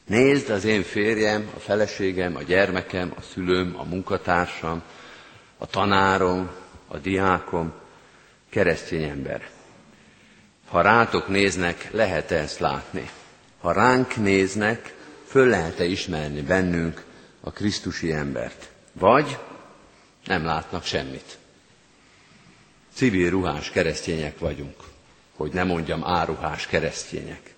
Nézd, 0.06 0.50
az 0.50 0.66
én 0.66 0.84
férjem, 0.84 1.50
a 1.56 1.60
feleségem, 1.60 2.36
a 2.36 2.42
gyermekem, 2.42 3.14
a 3.18 3.22
szülőm, 3.34 3.76
a 3.78 3.84
munkatársam, 3.84 4.82
a 5.58 5.66
tanárom, 5.66 6.50
a 6.88 6.98
diákom, 6.98 7.74
keresztény 8.50 9.04
ember. 9.04 9.50
Ha 10.68 10.82
rátok 10.82 11.28
néznek, 11.28 11.90
lehet-e 11.92 12.36
ezt 12.36 12.60
látni? 12.60 13.10
Ha 13.60 13.72
ránk 13.72 14.16
néznek, 14.16 14.96
föl 15.28 15.48
lehet-e 15.48 15.86
ismerni 15.86 16.42
bennünk 16.42 17.04
a 17.42 17.52
Krisztusi 17.52 18.12
embert? 18.12 18.70
Vagy 18.92 19.38
nem 20.26 20.46
látnak 20.46 20.86
semmit. 20.86 21.38
Civil 22.94 23.30
ruhás 23.30 23.70
keresztények 23.70 24.40
vagyunk, 24.40 24.76
hogy 25.38 25.52
nem 25.54 25.68
mondjam 25.68 26.04
áruhás 26.04 26.68
keresztények. 26.68 27.54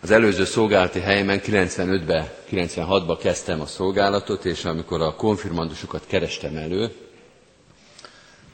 Az 0.00 0.10
előző 0.10 0.44
szolgálati 0.44 1.00
helyemen 1.00 1.40
95-ben, 1.44 2.28
96-ban 2.50 3.18
kezdtem 3.22 3.60
a 3.60 3.66
szolgálatot, 3.66 4.44
és 4.44 4.64
amikor 4.64 5.00
a 5.02 5.14
konfirmandusokat 5.14 6.06
kerestem 6.06 6.56
elő, 6.56 6.92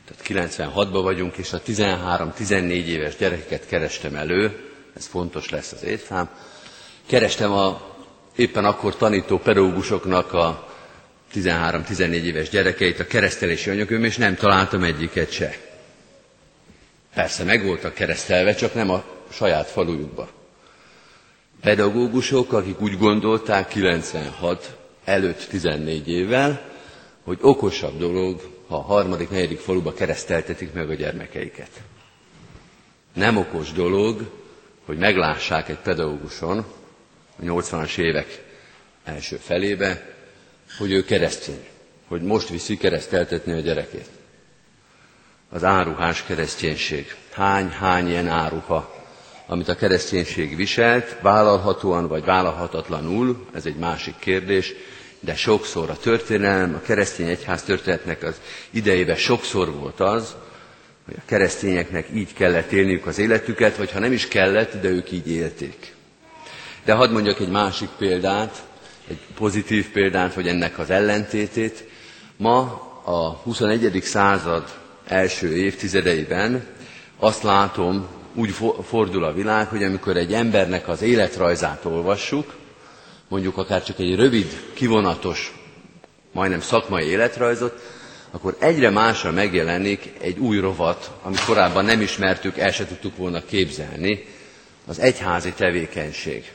tehát 0.05 0.51
96-ban 0.53 1.01
vagyunk, 1.03 1.37
és 1.37 1.53
a 1.53 1.61
13-14 1.63 2.71
éves 2.71 3.17
gyerekeket 3.17 3.67
kerestem 3.67 4.15
elő, 4.15 4.71
ez 4.97 5.07
fontos 5.07 5.49
lesz 5.49 5.73
az 5.73 5.83
évszám. 5.85 6.29
Kerestem 7.07 7.53
a 7.53 7.93
éppen 8.37 8.65
akkor 8.65 8.97
tanító 8.97 9.39
pedagógusoknak 9.39 10.33
a 10.33 10.69
13-14 11.35 11.99
éves 12.23 12.49
gyerekeit 12.49 13.01
a 13.01 13.07
keresztelési 13.07 13.71
anyagom, 13.71 14.05
és 14.05 14.17
nem 14.17 14.35
találtam 14.35 14.83
egyiket 14.83 15.33
se. 15.33 15.74
Persze 17.15 17.45
meg 17.45 17.65
voltak 17.65 17.95
keresztelve, 17.95 18.55
csak 18.55 18.75
nem 18.75 18.91
a 18.91 19.05
saját 19.31 19.67
falujukba. 19.69 20.29
Pedagógusok, 21.61 22.53
akik 22.53 22.81
úgy 22.81 22.99
gondolták 22.99 23.69
96 23.69 24.77
előtt 25.05 25.47
14 25.49 26.09
évvel, 26.09 26.71
hogy 27.25 27.39
okosabb 27.41 27.99
dolog, 27.99 28.41
ha 28.69 28.77
a 28.77 28.81
harmadik, 28.81 29.31
negyedik 29.31 29.59
faluba 29.59 29.93
kereszteltetik 29.95 30.73
meg 30.73 30.91
a 30.91 30.95
gyermekeiket. 30.95 31.71
Nem 33.15 33.37
okos 33.37 33.73
dolog, 33.73 34.31
hogy 34.85 34.99
meglássák 34.99 35.69
egy 35.69 35.79
pedagóguson 35.79 36.59
a 37.39 37.43
80-as 37.43 37.99
évek 37.99 38.43
első 39.05 39.37
felébe, 39.37 40.15
hogy 40.79 40.93
ő 40.93 41.05
keresztény, 41.05 41.65
hogy 42.09 42.23
most 42.23 42.49
viszi 42.49 42.77
kereszteltetni 42.77 43.53
a 43.53 43.61
gyerekét. 43.61 44.09
Az 45.55 45.65
áruhás 45.65 46.25
kereszténység. 46.25 47.15
Hány, 47.33 47.69
hány 47.69 48.09
ilyen 48.09 48.29
áruha, 48.29 48.95
amit 49.47 49.69
a 49.69 49.75
kereszténység 49.75 50.57
viselt, 50.57 51.17
vállalhatóan 51.21 52.09
vagy 52.09 52.25
vállalhatatlanul, 52.25 53.47
ez 53.53 53.67
egy 53.67 53.77
másik 53.77 54.15
kérdés, 54.19 54.73
de 55.21 55.35
sokszor 55.35 55.91
a 55.91 55.97
történelem, 55.97 56.75
a 56.75 56.81
keresztény 56.81 57.29
egyház 57.29 57.63
történetnek 57.63 58.23
az 58.23 58.41
idejében 58.71 59.17
sokszor 59.17 59.73
volt 59.73 60.01
az, 60.01 60.35
hogy 61.05 61.15
a 61.19 61.23
keresztényeknek 61.25 62.07
így 62.15 62.33
kellett 62.33 62.73
élniük 62.73 63.07
az 63.07 63.19
életüket, 63.19 63.77
vagy 63.77 63.91
ha 63.93 63.99
nem 63.99 64.13
is 64.13 64.29
kellett, 64.29 64.81
de 64.81 64.89
ők 64.89 65.13
így 65.13 65.31
élték. 65.31 65.95
De 66.85 66.93
hadd 66.93 67.11
mondjak 67.11 67.41
egy 67.41 67.51
másik 67.51 67.89
példát, 67.99 68.63
egy 69.09 69.21
pozitív 69.35 69.91
példát, 69.91 70.35
vagy 70.35 70.49
ennek 70.49 70.79
az 70.79 70.91
ellentétét. 70.91 71.89
Ma 72.37 72.61
a 73.05 73.31
21. 73.31 74.03
század 74.03 74.83
első 75.07 75.57
évtizedeiben 75.57 76.67
azt 77.19 77.43
látom, 77.43 78.07
úgy 78.35 78.55
fordul 78.83 79.25
a 79.25 79.33
világ, 79.33 79.69
hogy 79.69 79.83
amikor 79.83 80.17
egy 80.17 80.33
embernek 80.33 80.89
az 80.89 81.03
életrajzát 81.03 81.85
olvassuk, 81.85 82.55
mondjuk 83.29 83.57
akár 83.57 83.83
csak 83.83 83.99
egy 83.99 84.15
rövid, 84.15 84.47
kivonatos, 84.75 85.55
majdnem 86.33 86.61
szakmai 86.61 87.07
életrajzot, 87.07 87.81
akkor 88.31 88.57
egyre 88.59 88.91
másra 88.91 89.31
megjelenik 89.31 90.13
egy 90.21 90.39
új 90.39 90.59
rovat, 90.59 91.11
amit 91.23 91.45
korábban 91.45 91.85
nem 91.85 92.01
ismertük, 92.01 92.59
el 92.59 92.73
se 92.73 92.87
tudtuk 92.87 93.17
volna 93.17 93.45
képzelni, 93.45 94.25
az 94.87 94.99
egyházi 94.99 95.53
tevékenység. 95.53 96.53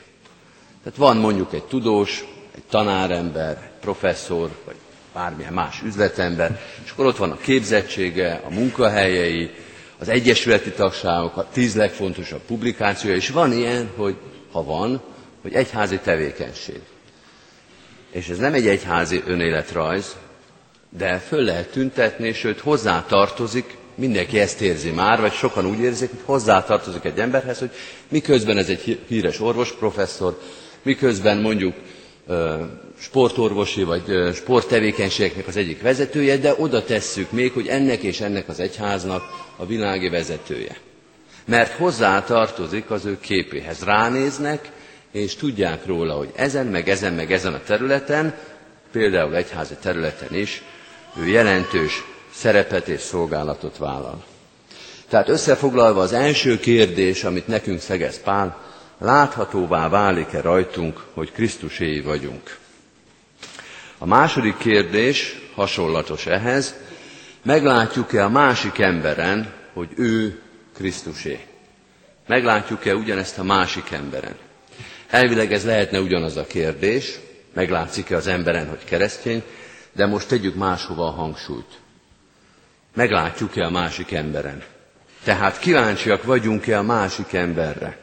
Tehát 0.82 0.98
van 0.98 1.16
mondjuk 1.16 1.52
egy 1.52 1.64
tudós, 1.64 2.24
egy 2.54 2.62
tanárember, 2.70 3.70
professzor, 3.80 4.50
vagy 4.64 4.76
bármilyen 5.12 5.52
más 5.52 5.82
üzletember, 5.84 6.60
és 6.84 6.90
akkor 6.90 7.06
ott 7.06 7.16
van 7.16 7.30
a 7.30 7.36
képzettsége, 7.36 8.40
a 8.44 8.50
munkahelyei, 8.50 9.50
az 9.98 10.08
egyesületi 10.08 10.70
tagságok, 10.70 11.36
a 11.36 11.48
tíz 11.52 11.74
legfontosabb 11.76 12.40
publikációja, 12.46 13.16
és 13.16 13.28
van 13.30 13.52
ilyen, 13.52 13.90
hogy 13.96 14.16
ha 14.52 14.64
van, 14.64 15.02
hogy 15.42 15.52
egyházi 15.54 15.98
tevékenység. 15.98 16.80
És 18.10 18.28
ez 18.28 18.38
nem 18.38 18.54
egy 18.54 18.66
egyházi 18.68 19.22
önéletrajz, 19.26 20.16
de 20.88 21.18
föl 21.18 21.42
lehet 21.44 21.70
tüntetni, 21.70 22.32
sőt 22.32 22.60
hozzá 22.60 23.04
tartozik, 23.08 23.76
mindenki 23.94 24.38
ezt 24.38 24.60
érzi 24.60 24.90
már, 24.90 25.20
vagy 25.20 25.32
sokan 25.32 25.66
úgy 25.66 25.78
érzik, 25.78 26.10
hogy 26.10 26.20
hozzá 26.24 26.64
tartozik 26.64 27.04
egy 27.04 27.18
emberhez, 27.18 27.58
hogy 27.58 27.70
miközben 28.08 28.56
ez 28.58 28.68
egy 28.68 28.98
híres 29.08 29.40
orvos 29.40 29.72
professzor, 29.72 30.40
miközben 30.82 31.38
mondjuk 31.38 31.74
sportorvosi 33.00 33.82
vagy 33.82 34.30
sporttevékenységeknek 34.34 35.46
az 35.46 35.56
egyik 35.56 35.82
vezetője, 35.82 36.36
de 36.36 36.54
oda 36.58 36.84
tesszük 36.84 37.30
még, 37.30 37.52
hogy 37.52 37.66
ennek 37.66 38.02
és 38.02 38.20
ennek 38.20 38.48
az 38.48 38.60
egyháznak 38.60 39.22
a 39.56 39.66
világi 39.66 40.08
vezetője. 40.08 40.76
Mert 41.44 41.72
hozzá 41.72 42.24
tartozik 42.24 42.90
az 42.90 43.04
ő 43.04 43.18
képéhez. 43.20 43.82
Ránéznek, 43.84 44.70
és 45.10 45.34
tudják 45.34 45.86
róla, 45.86 46.14
hogy 46.14 46.30
ezen, 46.34 46.66
meg 46.66 46.88
ezen, 46.88 47.12
meg 47.12 47.32
ezen 47.32 47.54
a 47.54 47.62
területen, 47.66 48.34
például 48.92 49.36
egyházi 49.36 49.74
területen 49.82 50.34
is, 50.34 50.62
ő 51.20 51.26
jelentős 51.26 52.04
szerepet 52.34 52.88
és 52.88 53.00
szolgálatot 53.00 53.78
vállal. 53.78 54.24
Tehát 55.08 55.28
összefoglalva 55.28 56.00
az 56.02 56.12
első 56.12 56.58
kérdés, 56.58 57.24
amit 57.24 57.46
nekünk 57.46 57.80
szegez 57.80 58.20
Pál, 58.20 58.62
láthatóvá 58.98 59.88
válik-e 59.88 60.40
rajtunk, 60.40 61.04
hogy 61.14 61.32
Krisztuséi 61.32 62.00
vagyunk. 62.00 62.59
A 64.02 64.06
második 64.06 64.56
kérdés 64.56 65.38
hasonlatos 65.54 66.26
ehhez, 66.26 66.74
meglátjuk-e 67.42 68.24
a 68.24 68.28
másik 68.28 68.78
emberen, 68.78 69.52
hogy 69.72 69.88
ő 69.96 70.40
Krisztusé? 70.74 71.40
Meglátjuk-e 72.26 72.94
ugyanezt 72.94 73.38
a 73.38 73.42
másik 73.42 73.90
emberen? 73.90 74.34
Elvileg 75.08 75.52
ez 75.52 75.64
lehetne 75.64 76.00
ugyanaz 76.00 76.36
a 76.36 76.46
kérdés, 76.46 77.18
meglátszik-e 77.54 78.16
az 78.16 78.26
emberen, 78.26 78.68
hogy 78.68 78.84
keresztény, 78.84 79.42
de 79.92 80.06
most 80.06 80.28
tegyük 80.28 80.54
máshova 80.54 81.06
a 81.06 81.10
hangsúlyt. 81.10 81.78
Meglátjuk-e 82.94 83.64
a 83.64 83.70
másik 83.70 84.12
emberen? 84.12 84.62
Tehát 85.24 85.58
kíváncsiak 85.58 86.24
vagyunk-e 86.24 86.78
a 86.78 86.82
másik 86.82 87.32
emberre? 87.32 87.98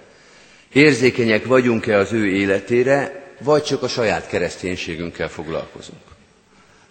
Érzékenyek 0.73 1.45
vagyunk-e 1.45 1.97
az 1.97 2.13
ő 2.13 2.27
életére, 2.27 3.26
vagy 3.39 3.63
csak 3.63 3.83
a 3.83 3.87
saját 3.87 4.27
kereszténységünkkel 4.27 5.29
foglalkozunk? 5.29 6.01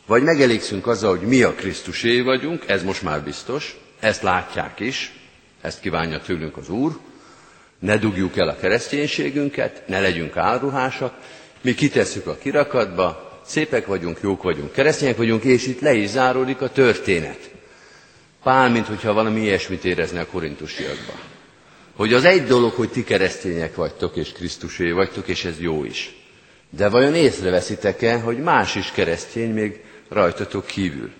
Vagy 0.06 0.22
megelégszünk 0.22 0.86
azzal, 0.86 1.16
hogy 1.16 1.26
mi 1.28 1.42
a 1.42 1.52
Krisztusé 1.54 2.20
vagyunk, 2.20 2.64
ez 2.66 2.82
most 2.82 3.02
már 3.02 3.22
biztos, 3.24 3.76
ezt 4.00 4.22
látják 4.22 4.80
is, 4.80 5.12
ezt 5.60 5.80
kívánja 5.80 6.20
tőlünk 6.20 6.56
az 6.56 6.68
Úr, 6.68 6.98
ne 7.78 7.96
dugjuk 7.98 8.36
el 8.36 8.48
a 8.48 8.56
kereszténységünket, 8.56 9.82
ne 9.88 10.00
legyünk 10.00 10.36
álruhásak, 10.36 11.14
mi 11.60 11.74
kitesszük 11.74 12.26
a 12.26 12.36
kirakatba, 12.38 13.40
szépek 13.46 13.86
vagyunk, 13.86 14.18
jók 14.22 14.42
vagyunk, 14.42 14.72
keresztények 14.72 15.16
vagyunk, 15.16 15.44
és 15.44 15.66
itt 15.66 15.80
le 15.80 15.94
is 15.94 16.08
záródik 16.08 16.60
a 16.60 16.70
történet. 16.70 17.50
Pál, 18.42 18.70
mintha 18.70 19.12
valami 19.12 19.40
ilyesmit 19.40 19.84
érezne 19.84 20.20
a 20.20 20.26
korintusiakban. 20.26 21.16
Hogy 21.96 22.12
az 22.12 22.24
egy 22.24 22.44
dolog, 22.46 22.72
hogy 22.72 22.88
ti 22.90 23.04
keresztények 23.04 23.74
vagytok, 23.74 24.16
és 24.16 24.32
Krisztusé 24.32 24.90
vagytok, 24.90 25.28
és 25.28 25.44
ez 25.44 25.60
jó 25.60 25.84
is. 25.84 26.25
De 26.70 26.88
vajon 26.88 27.14
észreveszitek-e, 27.14 28.18
hogy 28.20 28.38
más 28.38 28.74
is 28.74 28.90
keresztény 28.90 29.50
még 29.52 29.84
rajtatok 30.08 30.66
kívül? 30.66 31.10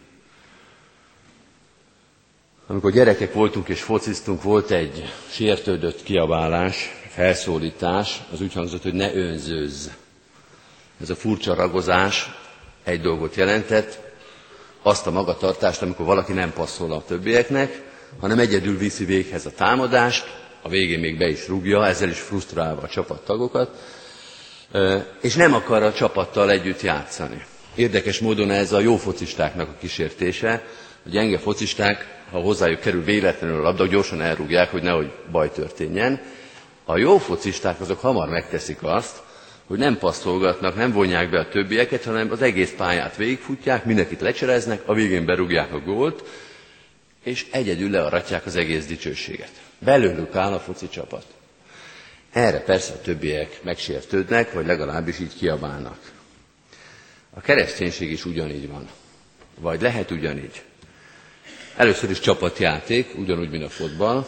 Amikor 2.67 2.93
gyerekek 2.93 3.33
voltunk 3.33 3.69
és 3.69 3.83
fociztunk, 3.83 4.43
volt 4.43 4.71
egy 4.71 5.13
sértődött 5.31 6.03
kiabálás, 6.03 6.91
felszólítás, 7.09 8.21
az 8.33 8.41
úgy 8.41 8.53
hangzott, 8.53 8.83
hogy 8.83 8.95
ne 8.95 9.15
önzőzz. 9.15 9.89
Ez 11.01 11.11
a 11.11 11.17
furcsa 11.17 11.55
ragozás 11.55 12.31
egy 12.85 13.01
dolgot 13.01 13.35
jelentett, 13.35 13.99
azt 14.83 15.07
a 15.07 15.11
magatartást, 15.11 15.83
amikor 15.83 16.07
valaki 16.07 16.33
nem 16.33 16.53
passzol 16.53 16.93
a 16.93 17.05
többieknek, 17.05 17.83
hanem 18.21 18.39
egyedül 18.39 18.79
viszi 18.79 19.05
véghez 19.05 19.47
a 19.47 19.51
támadást, 19.51 20.25
a 20.63 20.69
végén 20.69 20.99
még 20.99 21.19
be 21.19 21.29
is 21.29 21.49
rúgja, 21.49 21.87
ezzel 21.87 22.09
is 22.09 22.21
frusztrálva 22.21 22.83
a 22.83 22.89
csapattagokat, 22.89 23.71
és 25.21 25.35
nem 25.35 25.55
akar 25.55 25.83
a 25.83 25.93
csapattal 25.93 26.51
együtt 26.51 26.81
játszani. 26.81 27.45
Érdekes 27.75 28.19
módon 28.19 28.51
ez 28.51 28.73
a 28.73 28.81
jó 28.81 28.97
focistáknak 28.97 29.69
a 29.69 29.77
kísértése, 29.81 30.63
a 31.05 31.09
gyenge 31.09 31.39
focisták, 31.39 32.07
ha 32.31 32.39
hozzájuk 32.41 32.81
kerül 32.81 33.05
véletlenül 33.05 33.59
a 33.61 33.63
labda, 33.63 33.87
gyorsan 33.87 34.21
elrúgják, 34.23 34.71
hogy 34.71 34.83
nehogy 34.83 35.13
baj 35.31 35.51
történjen. 35.53 36.21
A 36.85 36.97
jó 36.97 37.19
focisták 37.19 37.81
azok 37.81 38.01
hamar 38.01 38.29
megteszik 38.29 38.83
azt, 38.83 39.23
hogy 39.67 39.79
nem 39.79 39.99
passzolgatnak, 39.99 40.77
nem 40.77 40.93
vonják 40.93 41.31
be 41.31 41.39
a 41.39 41.49
többieket, 41.49 42.05
hanem 42.05 42.31
az 42.31 42.43
egész 42.43 42.73
pályát 42.77 43.17
végigfutják, 43.17 43.85
mindenkit 43.85 44.21
lecsereznek, 44.21 44.83
a 44.85 44.95
végén 44.95 45.25
berúgják 45.25 45.73
a 45.73 45.79
gólt, 45.81 46.25
és 47.25 47.47
egyedül 47.51 47.91
learatják 47.91 48.47
az 48.47 48.57
egész 48.57 48.87
dicsőséget. 48.87 49.51
Belőlük 49.79 50.35
áll 50.37 50.53
a 50.53 50.59
foci 50.61 50.89
csapat. 50.89 51.25
Erre 52.37 52.61
persze 52.61 52.93
a 52.93 53.01
többiek 53.01 53.63
megsértődnek, 53.63 54.53
vagy 54.53 54.67
legalábbis 54.67 55.19
így 55.19 55.37
kiabálnak. 55.37 55.99
A 57.31 57.41
kereszténység 57.41 58.11
is 58.11 58.25
ugyanígy 58.25 58.69
van. 58.69 58.89
Vagy 59.61 59.81
lehet 59.81 60.11
ugyanígy. 60.11 60.63
Először 61.77 62.11
is 62.11 62.21
csapatjáték, 62.21 63.19
ugyanúgy, 63.19 63.51
mint 63.51 63.65
a 63.65 63.69
fotball. 63.69 64.27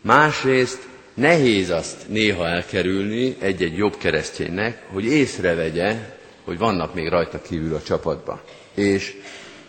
Másrészt 0.00 0.78
nehéz 1.14 1.70
azt 1.70 2.08
néha 2.08 2.46
elkerülni 2.48 3.36
egy-egy 3.40 3.76
jobb 3.76 3.96
kereszténynek, 3.96 4.82
hogy 4.92 5.04
észrevegye, 5.04 5.96
hogy 6.44 6.58
vannak 6.58 6.94
még 6.94 7.08
rajta 7.08 7.42
kívül 7.42 7.74
a 7.74 7.82
csapatban. 7.82 8.40
És 8.74 9.16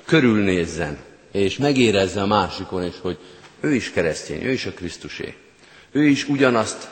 körülnézzen, 0.05 0.97
és 1.31 1.57
megérezze 1.57 2.21
a 2.21 2.27
másikon 2.27 2.85
is, 2.85 2.95
hogy 3.01 3.17
ő 3.59 3.73
is 3.73 3.91
keresztény, 3.91 4.43
ő 4.43 4.51
is 4.51 4.65
a 4.65 4.71
Krisztusé. 4.71 5.33
Ő 5.91 6.05
is 6.05 6.27
ugyanazt 6.27 6.89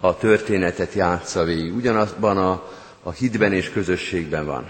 a 0.00 0.16
történetet 0.16 0.92
játsza 0.94 1.44
végig, 1.44 1.74
ugyanazban 1.74 2.36
a, 2.38 2.68
a 3.02 3.10
hitben 3.10 3.52
és 3.52 3.70
közösségben 3.70 4.46
van. 4.46 4.66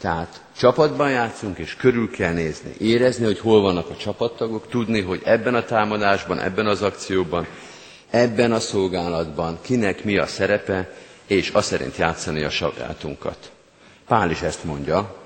Tehát 0.00 0.42
csapatban 0.56 1.10
játszunk, 1.10 1.58
és 1.58 1.74
körül 1.76 2.10
kell 2.10 2.32
nézni, 2.32 2.74
érezni, 2.78 3.24
hogy 3.24 3.38
hol 3.38 3.60
vannak 3.60 3.90
a 3.90 3.96
csapattagok, 3.96 4.68
tudni, 4.68 5.00
hogy 5.00 5.20
ebben 5.24 5.54
a 5.54 5.64
támadásban, 5.64 6.40
ebben 6.40 6.66
az 6.66 6.82
akcióban, 6.82 7.46
ebben 8.10 8.52
a 8.52 8.60
szolgálatban 8.60 9.58
kinek 9.62 10.04
mi 10.04 10.16
a 10.18 10.26
szerepe, 10.26 10.90
és 11.26 11.48
azt 11.48 11.66
szerint 11.66 11.96
játszani 11.96 12.42
a 12.42 12.50
sajátunkat. 12.50 13.50
Pál 14.06 14.30
is 14.30 14.42
ezt 14.42 14.64
mondja, 14.64 15.16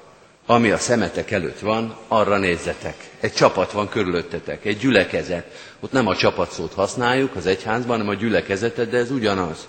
ami 0.46 0.70
a 0.70 0.78
szemetek 0.78 1.31
előtt 1.31 1.59
van, 1.59 1.96
arra 2.09 2.38
nézzetek. 2.38 3.11
Egy 3.20 3.33
csapat 3.33 3.72
van 3.72 3.88
körülöttetek, 3.88 4.64
egy 4.64 4.78
gyülekezet. 4.78 5.74
Ott 5.81 5.92
nem 5.92 6.07
a 6.07 6.16
csapatszót 6.16 6.72
használjuk 6.72 7.37
az 7.37 7.46
egyházban, 7.46 7.96
hanem 7.96 8.09
a 8.09 8.18
gyülekezetet, 8.18 8.90
de 8.90 8.96
ez 8.96 9.11
ugyanaz. 9.11 9.68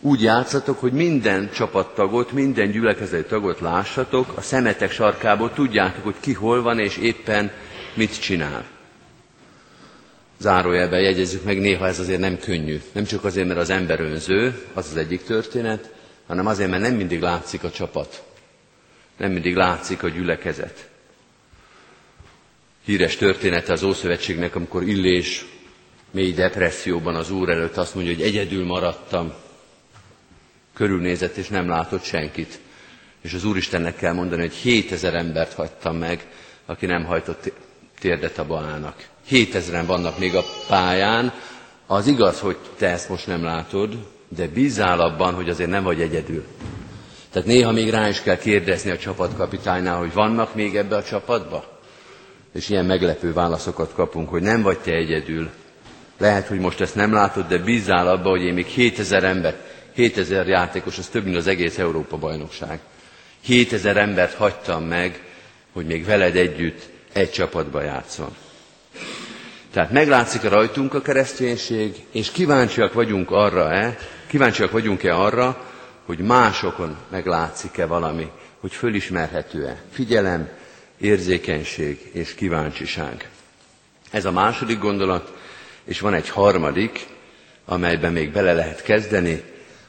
Úgy 0.00 0.22
játszatok, 0.22 0.80
hogy 0.80 0.92
minden 0.92 1.50
csapattagot, 1.54 2.32
minden 2.32 2.70
gyülekezeti 2.70 3.28
tagot 3.28 3.60
lássatok, 3.60 4.32
a 4.36 4.40
szemetek 4.40 4.90
sarkából 4.92 5.52
tudjátok, 5.52 6.04
hogy 6.04 6.14
ki 6.20 6.32
hol 6.32 6.62
van, 6.62 6.78
és 6.78 6.96
éppen 6.96 7.50
mit 7.94 8.20
csinál. 8.20 8.64
Zárójelben 10.38 11.00
jegyezzük 11.00 11.44
meg, 11.44 11.60
néha 11.60 11.86
ez 11.86 11.98
azért 11.98 12.20
nem 12.20 12.38
könnyű. 12.38 12.80
Nem 12.92 13.04
csak 13.04 13.24
azért, 13.24 13.46
mert 13.46 13.58
az 13.60 13.70
ember 13.70 14.00
önző, 14.00 14.62
az 14.74 14.86
az 14.90 14.96
egyik 14.96 15.24
történet, 15.24 15.90
hanem 16.26 16.46
azért, 16.46 16.70
mert 16.70 16.82
nem 16.82 16.94
mindig 16.94 17.20
látszik 17.20 17.64
a 17.64 17.70
csapat. 17.70 18.22
Nem 19.20 19.32
mindig 19.32 19.54
látszik 19.56 20.02
a 20.02 20.08
gyülekezet. 20.08 20.88
Híres 22.84 23.16
története 23.16 23.72
az 23.72 23.82
Ószövetségnek, 23.82 24.54
amikor 24.54 24.82
Illés 24.82 25.44
mély 26.10 26.32
depresszióban 26.32 27.14
az 27.14 27.30
Úr 27.30 27.48
előtt 27.48 27.76
azt 27.76 27.94
mondja, 27.94 28.14
hogy 28.14 28.22
egyedül 28.22 28.64
maradtam, 28.64 29.32
körülnézett 30.74 31.36
és 31.36 31.48
nem 31.48 31.68
látott 31.68 32.02
senkit. 32.02 32.60
És 33.20 33.32
az 33.32 33.44
Úristennek 33.44 33.96
kell 33.96 34.12
mondani, 34.12 34.40
hogy 34.40 34.54
7000 34.54 35.14
embert 35.14 35.52
hagytam 35.52 35.96
meg, 35.96 36.26
aki 36.66 36.86
nem 36.86 37.04
hajtott 37.04 37.52
térdet 37.98 38.38
a 38.38 38.46
baának. 38.46 39.06
7000-en 39.30 39.84
vannak 39.86 40.18
még 40.18 40.34
a 40.34 40.44
pályán. 40.68 41.32
Az 41.86 42.06
igaz, 42.06 42.40
hogy 42.40 42.56
te 42.76 42.88
ezt 42.88 43.08
most 43.08 43.26
nem 43.26 43.42
látod, 43.42 44.06
de 44.28 44.46
bízál 44.48 45.00
abban, 45.00 45.34
hogy 45.34 45.48
azért 45.48 45.70
nem 45.70 45.82
vagy 45.82 46.00
egyedül. 46.00 46.44
Tehát 47.32 47.48
néha 47.48 47.72
még 47.72 47.90
rá 47.90 48.08
is 48.08 48.22
kell 48.22 48.38
kérdezni 48.38 48.90
a 48.90 48.98
csapatkapitánynál, 48.98 49.98
hogy 49.98 50.12
vannak 50.12 50.54
még 50.54 50.76
ebbe 50.76 50.96
a 50.96 51.02
csapatba? 51.02 51.78
És 52.54 52.68
ilyen 52.68 52.84
meglepő 52.84 53.32
válaszokat 53.32 53.92
kapunk, 53.94 54.28
hogy 54.28 54.42
nem 54.42 54.62
vagy 54.62 54.78
te 54.78 54.92
egyedül, 54.92 55.50
Lehet, 56.20 56.46
hogy 56.46 56.58
most 56.58 56.80
ezt 56.80 56.94
nem 56.94 57.12
látod, 57.12 57.46
de 57.48 57.58
bízzál 57.58 58.08
abba, 58.08 58.28
hogy 58.30 58.42
én 58.42 58.54
még 58.54 58.66
7000 58.66 59.24
ember, 59.24 59.54
7000 59.94 60.46
játékos, 60.48 60.98
az 60.98 61.06
több, 61.06 61.24
mint 61.24 61.36
az 61.36 61.46
egész 61.46 61.78
Európa 61.78 62.16
bajnokság. 62.16 62.78
7000 63.40 63.96
embert 63.96 64.34
hagytam 64.34 64.84
meg, 64.84 65.22
hogy 65.72 65.86
még 65.86 66.04
veled 66.04 66.36
együtt 66.36 66.88
egy 67.12 67.30
csapatba 67.30 67.82
játszom. 67.82 68.36
Tehát 69.72 69.90
meglátszik 69.90 70.42
rajtunk 70.42 70.94
a 70.94 71.00
kereszténység, 71.02 71.94
és 72.10 72.30
kíváncsiak 72.30 72.92
vagyunk 72.92 73.30
arra-e, 73.30 73.96
kíváncsiak 74.26 74.70
vagyunk-e 74.70 75.16
arra, 75.16 75.69
hogy 76.16 76.18
másokon 76.26 76.96
meglátszik-e 77.10 77.86
valami, 77.86 78.30
hogy 78.60 78.72
fölismerhető-e. 78.72 79.82
Figyelem, 79.90 80.48
érzékenység 81.00 82.10
és 82.12 82.34
kíváncsiság. 82.34 83.30
Ez 84.10 84.24
a 84.24 84.30
második 84.30 84.78
gondolat, 84.78 85.32
és 85.84 86.00
van 86.00 86.14
egy 86.14 86.28
harmadik, 86.28 87.06
amelyben 87.64 88.12
még 88.12 88.32
bele 88.32 88.52
lehet 88.52 88.82
kezdeni. 88.82 89.42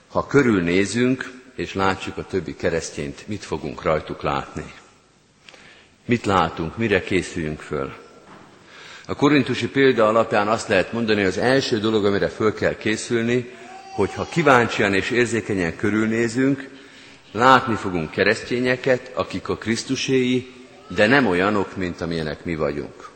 Ha 0.08 0.28
körülnézünk, 0.28 1.32
és 1.56 1.74
látjuk 1.74 2.18
a 2.18 2.26
többi 2.26 2.56
keresztényt, 2.56 3.28
mit 3.28 3.44
fogunk 3.44 3.82
rajtuk 3.84 4.22
látni? 4.22 4.74
Mit 6.06 6.26
látunk, 6.26 6.78
mire 6.78 7.02
készüljünk 7.04 7.60
föl? 7.60 7.94
A 9.08 9.16
korintusi 9.16 9.68
példa 9.70 10.08
alapján 10.08 10.48
azt 10.48 10.68
lehet 10.68 10.94
mondani, 10.94 11.20
hogy 11.20 11.30
az 11.30 11.38
első 11.38 11.80
dolog, 11.80 12.06
amire 12.06 12.28
föl 12.28 12.54
kell 12.54 12.76
készülni, 12.76 13.60
hogy 13.92 14.14
ha 14.14 14.28
kíváncsian 14.30 14.94
és 14.94 15.10
érzékenyen 15.10 15.76
körülnézünk, 15.76 16.70
látni 17.32 17.76
fogunk 17.76 18.12
keresztényeket, 18.12 19.12
akik 19.14 19.50
a 19.50 19.58
Krisztuséi, 19.58 20.52
de 20.88 21.08
nem 21.08 21.28
olyanok, 21.28 21.76
mint 21.78 22.02
amilyenek 22.02 22.44
mi 22.46 22.56
vagyunk. 22.56 23.10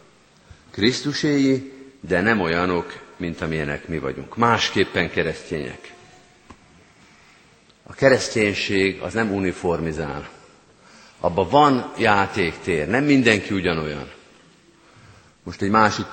Krisztuséi, 0.71 1.71
de 1.99 2.21
nem 2.21 2.41
olyanok, 2.41 2.99
mint 3.17 3.41
amilyenek 3.41 3.87
mi 3.87 3.99
vagyunk. 3.99 4.35
Másképpen 4.37 5.09
keresztények. 5.11 5.93
A 7.83 7.93
kereszténység 7.93 9.01
az 9.01 9.13
nem 9.13 9.33
uniformizál. 9.33 10.29
Abban 11.19 11.49
van 11.49 11.93
játéktér, 11.97 12.87
nem 12.87 13.03
mindenki 13.03 13.53
ugyanolyan. 13.53 14.11
Most 15.43 15.61
egy 15.61 15.69
másik 15.69 16.05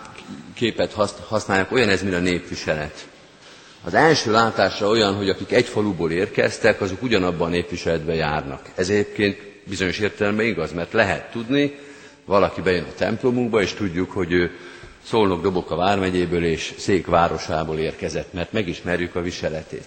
képet 0.55 0.93
használják, 1.29 1.73
olyan 1.73 1.89
ez, 1.89 2.03
mint 2.03 2.15
a 2.15 2.19
népviselet. 2.19 3.09
Az 3.85 3.95
első 3.95 4.31
látásra 4.31 4.89
olyan, 4.89 5.15
hogy 5.15 5.29
akik 5.29 5.53
egy 5.53 5.67
faluból 5.67 6.11
érkeztek, 6.11 6.81
azok 6.81 7.03
ugyanabban 7.03 7.47
a 7.47 7.51
népviseletben 7.51 8.15
járnak. 8.15 8.69
Ez 8.75 8.89
egyébként 8.89 9.39
bizonyos 9.65 9.99
értelemben 9.99 10.47
igaz, 10.47 10.73
mert 10.73 10.93
lehet 10.93 11.31
tudni, 11.31 11.79
valaki 12.25 12.61
bejön 12.61 12.85
a 12.85 12.95
templomunkba, 12.95 13.63
és 13.63 13.73
tudjuk, 13.73 14.11
hogy 14.11 14.33
ő 14.33 14.51
Szolnok 15.05 15.43
Doboka 15.43 15.77
vármegyéből 15.77 16.45
és 16.45 16.75
Szék 16.79 17.07
városából 17.07 17.79
érkezett, 17.79 18.33
mert 18.33 18.53
megismerjük 18.53 19.15
a 19.15 19.23
viseletét. 19.23 19.87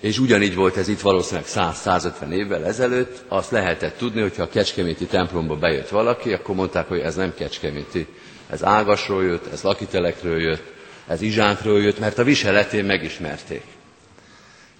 És 0.00 0.18
ugyanígy 0.18 0.54
volt 0.54 0.76
ez 0.76 0.88
itt 0.88 1.00
valószínűleg 1.00 1.48
100-150 1.54 2.30
évvel 2.30 2.64
ezelőtt, 2.64 3.24
azt 3.28 3.50
lehetett 3.50 3.98
tudni, 3.98 4.20
hogyha 4.20 4.42
a 4.42 4.48
Kecskeméti 4.48 5.04
templomba 5.04 5.56
bejött 5.56 5.88
valaki, 5.88 6.32
akkor 6.32 6.54
mondták, 6.54 6.88
hogy 6.88 6.98
ez 6.98 7.14
nem 7.14 7.34
Kecskeméti, 7.34 8.06
ez 8.50 8.64
Ágasról 8.64 9.24
jött, 9.24 9.52
ez 9.52 9.62
Lakitelekről 9.62 10.40
jött, 10.40 10.74
ez 11.06 11.22
Izsánkról 11.22 11.82
jött, 11.82 11.98
mert 11.98 12.18
a 12.18 12.24
viseletén 12.24 12.84
megismerték. 12.84 13.62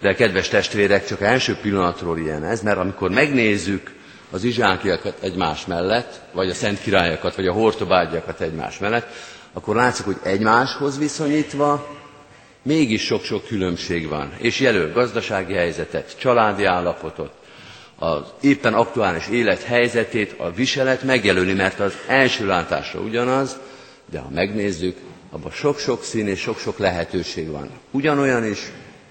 De 0.01 0.15
kedves 0.15 0.49
testvérek, 0.49 1.07
csak 1.07 1.21
első 1.21 1.57
pillanatról 1.63 2.19
ilyen 2.19 2.45
ez, 2.45 2.63
mert 2.63 2.79
amikor 2.79 3.11
megnézzük 3.11 3.95
az 4.31 4.45
izsákiakat 4.45 5.19
egymás 5.21 5.67
mellett, 5.67 6.21
vagy 6.33 6.51
a 6.51 6.55
szent 6.55 6.81
királyokat, 6.81 7.35
vagy 7.37 7.47
a 7.47 7.53
hortobágyakat 7.53 8.41
egymás 8.41 8.79
mellett, 8.79 9.07
akkor 9.53 9.77
látszik, 9.77 10.05
hogy 10.05 10.17
egymáshoz 10.23 10.99
viszonyítva 10.99 11.97
mégis 12.63 13.05
sok-sok 13.05 13.47
különbség 13.47 14.09
van, 14.09 14.33
és 14.39 14.61
jelöl 14.61 14.93
gazdasági 14.93 15.55
helyzetet, 15.55 16.19
családi 16.19 16.65
állapotot, 16.65 17.33
az 17.99 18.21
éppen 18.41 18.75
aktuális 18.75 19.29
élet 19.29 19.63
helyzetét, 19.63 20.35
a 20.39 20.51
viselet 20.53 21.03
megjelöli, 21.03 21.53
mert 21.53 21.81
az 21.81 21.95
első 22.07 22.47
látásra 22.47 23.01
ugyanaz, 23.01 23.57
de 24.11 24.19
ha 24.19 24.29
megnézzük, 24.35 24.97
abban 25.37 25.51
sok-sok 25.53 26.03
szín 26.05 26.27
és 26.29 26.41
sok-sok 26.41 26.79
lehetőség 26.79 27.49
van. 27.51 27.71
Ugyanolyan 27.91 28.45
is, 28.45 28.59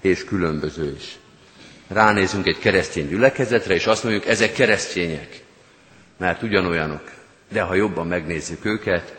és 0.00 0.24
különböző 0.24 0.94
is. 0.98 1.16
Ránézünk 1.88 2.46
egy 2.46 2.58
keresztény 2.58 3.08
gyülekezetre, 3.08 3.74
és 3.74 3.86
azt 3.86 4.02
mondjuk, 4.04 4.26
ezek 4.26 4.52
keresztények, 4.52 5.42
mert 6.16 6.42
ugyanolyanok. 6.42 7.02
De 7.52 7.60
ha 7.62 7.74
jobban 7.74 8.06
megnézzük 8.06 8.64
őket, 8.64 9.14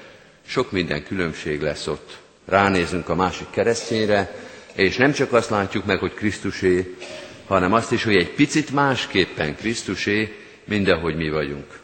sok 0.48 0.72
minden 0.72 1.04
különbség 1.04 1.62
lesz 1.62 1.88
ott. 1.88 2.18
Ránézünk 2.46 3.10
a 3.10 3.16
másik 3.16 3.50
keresztényre, 3.50 4.36
és 4.74 4.98
nem 4.98 5.12
csak 5.12 5.34
azt 5.34 5.50
látjuk 5.50 5.86
meg, 5.86 6.00
hogy 6.00 6.14
Krisztusé, 6.14 6.96
hanem 7.48 7.74
azt 7.74 7.92
is, 7.92 8.04
hogy 8.04 8.16
egy 8.16 8.32
picit 8.34 8.72
másképpen 8.72 9.56
Krisztusé, 9.56 10.36
mindahogy 10.66 11.16
mi 11.16 11.30
vagyunk. 11.30 11.80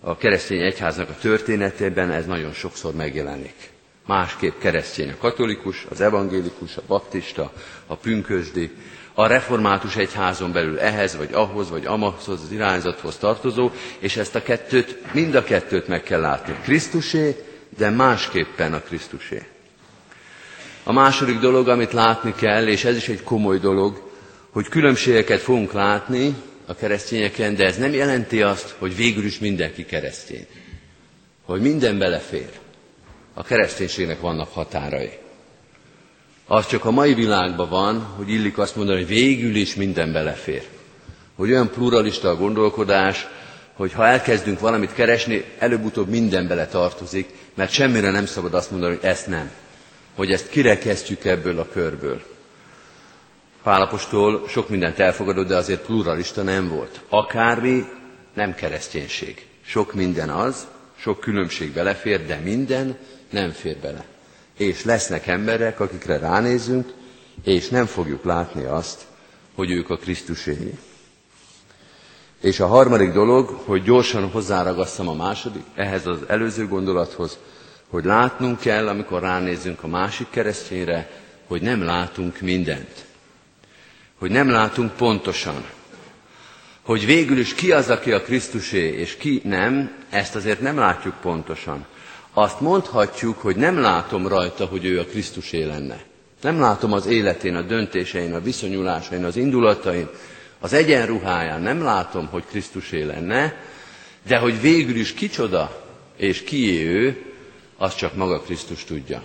A 0.00 0.16
keresztény 0.16 0.60
egyháznak 0.62 1.08
a 1.08 1.16
történetében 1.20 2.10
ez 2.10 2.26
nagyon 2.26 2.52
sokszor 2.52 2.94
megjelenik 2.94 3.72
másképp 4.06 4.58
keresztény. 4.58 5.10
A 5.10 5.16
katolikus, 5.18 5.86
az 5.90 6.00
evangélikus, 6.00 6.76
a 6.76 6.82
baptista, 6.86 7.52
a 7.86 7.96
pünkösdi, 7.96 8.70
a 9.14 9.26
református 9.26 9.96
egyházon 9.96 10.52
belül 10.52 10.78
ehhez, 10.78 11.16
vagy 11.16 11.32
ahhoz, 11.32 11.70
vagy 11.70 11.86
amahhoz 11.86 12.28
az 12.28 12.52
irányzathoz 12.52 13.16
tartozó, 13.16 13.70
és 13.98 14.16
ezt 14.16 14.34
a 14.34 14.42
kettőt, 14.42 15.12
mind 15.12 15.34
a 15.34 15.44
kettőt 15.44 15.88
meg 15.88 16.02
kell 16.02 16.20
látni. 16.20 16.54
Krisztusé, 16.62 17.44
de 17.76 17.90
másképpen 17.90 18.74
a 18.74 18.80
Krisztusé. 18.80 19.42
A 20.82 20.92
második 20.92 21.38
dolog, 21.38 21.68
amit 21.68 21.92
látni 21.92 22.34
kell, 22.34 22.66
és 22.66 22.84
ez 22.84 22.96
is 22.96 23.08
egy 23.08 23.22
komoly 23.22 23.58
dolog, 23.58 24.10
hogy 24.50 24.68
különbségeket 24.68 25.40
fogunk 25.40 25.72
látni 25.72 26.34
a 26.66 26.74
keresztényeken, 26.74 27.54
de 27.54 27.64
ez 27.64 27.76
nem 27.78 27.92
jelenti 27.92 28.42
azt, 28.42 28.74
hogy 28.78 28.96
végül 28.96 29.24
is 29.24 29.38
mindenki 29.38 29.84
keresztény. 29.84 30.46
Hogy 31.44 31.60
minden 31.60 31.98
belefér 31.98 32.48
a 33.34 33.42
kereszténységnek 33.42 34.20
vannak 34.20 34.48
határai. 34.52 35.10
Az 36.46 36.66
csak 36.66 36.84
a 36.84 36.90
mai 36.90 37.14
világban 37.14 37.68
van, 37.68 38.00
hogy 38.00 38.28
illik 38.30 38.58
azt 38.58 38.76
mondani, 38.76 38.98
hogy 38.98 39.08
végül 39.08 39.54
is 39.54 39.74
minden 39.74 40.12
belefér. 40.12 40.62
Hogy 41.36 41.50
olyan 41.50 41.70
pluralista 41.70 42.28
a 42.28 42.36
gondolkodás, 42.36 43.26
hogy 43.74 43.92
ha 43.92 44.06
elkezdünk 44.06 44.60
valamit 44.60 44.92
keresni, 44.92 45.44
előbb-utóbb 45.58 46.08
minden 46.08 46.48
bele 46.48 46.66
tartozik, 46.66 47.28
mert 47.54 47.70
semmire 47.72 48.10
nem 48.10 48.26
szabad 48.26 48.54
azt 48.54 48.70
mondani, 48.70 48.94
hogy 48.94 49.04
ezt 49.04 49.26
nem. 49.26 49.50
Hogy 50.14 50.32
ezt 50.32 50.48
kirekesztjük 50.48 51.24
ebből 51.24 51.58
a 51.58 51.68
körből. 51.72 52.22
Pálapostól 53.62 54.48
sok 54.48 54.68
mindent 54.68 54.98
elfogadott, 54.98 55.46
de 55.46 55.56
azért 55.56 55.80
pluralista 55.84 56.42
nem 56.42 56.68
volt. 56.68 57.00
Akármi 57.08 57.84
nem 58.34 58.54
kereszténység. 58.54 59.46
Sok 59.66 59.92
minden 59.94 60.30
az, 60.30 60.66
sok 60.98 61.20
különbség 61.20 61.72
belefér, 61.72 62.26
de 62.26 62.40
minden 62.44 62.96
nem 63.34 63.50
fér 63.50 63.76
bele. 63.76 64.04
És 64.56 64.84
lesznek 64.84 65.26
emberek, 65.26 65.80
akikre 65.80 66.18
ránézünk, 66.18 66.92
és 67.44 67.68
nem 67.68 67.86
fogjuk 67.86 68.24
látni 68.24 68.64
azt, 68.64 69.06
hogy 69.54 69.70
ők 69.70 69.90
a 69.90 69.96
Krisztuséi. 69.96 70.78
És 72.40 72.60
a 72.60 72.66
harmadik 72.66 73.12
dolog, 73.12 73.48
hogy 73.48 73.82
gyorsan 73.82 74.30
hozzáragasszam 74.30 75.08
a 75.08 75.14
második, 75.14 75.62
ehhez 75.74 76.06
az 76.06 76.18
előző 76.26 76.68
gondolathoz, 76.68 77.38
hogy 77.88 78.04
látnunk 78.04 78.60
kell, 78.60 78.88
amikor 78.88 79.20
ránézünk 79.20 79.82
a 79.82 79.86
másik 79.86 80.30
keresztényre, 80.30 81.10
hogy 81.46 81.62
nem 81.62 81.82
látunk 81.82 82.40
mindent. 82.40 83.04
Hogy 84.18 84.30
nem 84.30 84.50
látunk 84.50 84.92
pontosan. 84.92 85.64
Hogy 86.82 87.06
végül 87.06 87.38
is 87.38 87.54
ki 87.54 87.72
az, 87.72 87.90
aki 87.90 88.12
a 88.12 88.22
Krisztusé, 88.22 88.92
és 88.92 89.16
ki 89.16 89.40
nem, 89.44 89.92
ezt 90.10 90.34
azért 90.34 90.60
nem 90.60 90.78
látjuk 90.78 91.14
pontosan 91.20 91.86
azt 92.34 92.60
mondhatjuk, 92.60 93.40
hogy 93.40 93.56
nem 93.56 93.80
látom 93.80 94.28
rajta, 94.28 94.64
hogy 94.64 94.84
ő 94.84 95.00
a 95.00 95.04
Krisztusé 95.04 95.62
lenne. 95.62 96.04
Nem 96.40 96.60
látom 96.60 96.92
az 96.92 97.06
életén, 97.06 97.54
a 97.54 97.62
döntésein, 97.62 98.34
a 98.34 98.40
viszonyulásain, 98.40 99.24
az 99.24 99.36
indulatain, 99.36 100.08
az 100.58 100.72
egyenruháján, 100.72 101.62
nem 101.62 101.82
látom, 101.82 102.26
hogy 102.26 102.44
Krisztusé 102.44 103.02
lenne, 103.02 103.56
de 104.26 104.38
hogy 104.38 104.60
végül 104.60 104.96
is 104.96 105.12
kicsoda 105.12 105.84
és 106.16 106.42
kié 106.42 106.86
ő, 106.86 107.22
azt 107.76 107.96
csak 107.96 108.14
maga 108.14 108.40
Krisztus 108.40 108.84
tudja. 108.84 109.22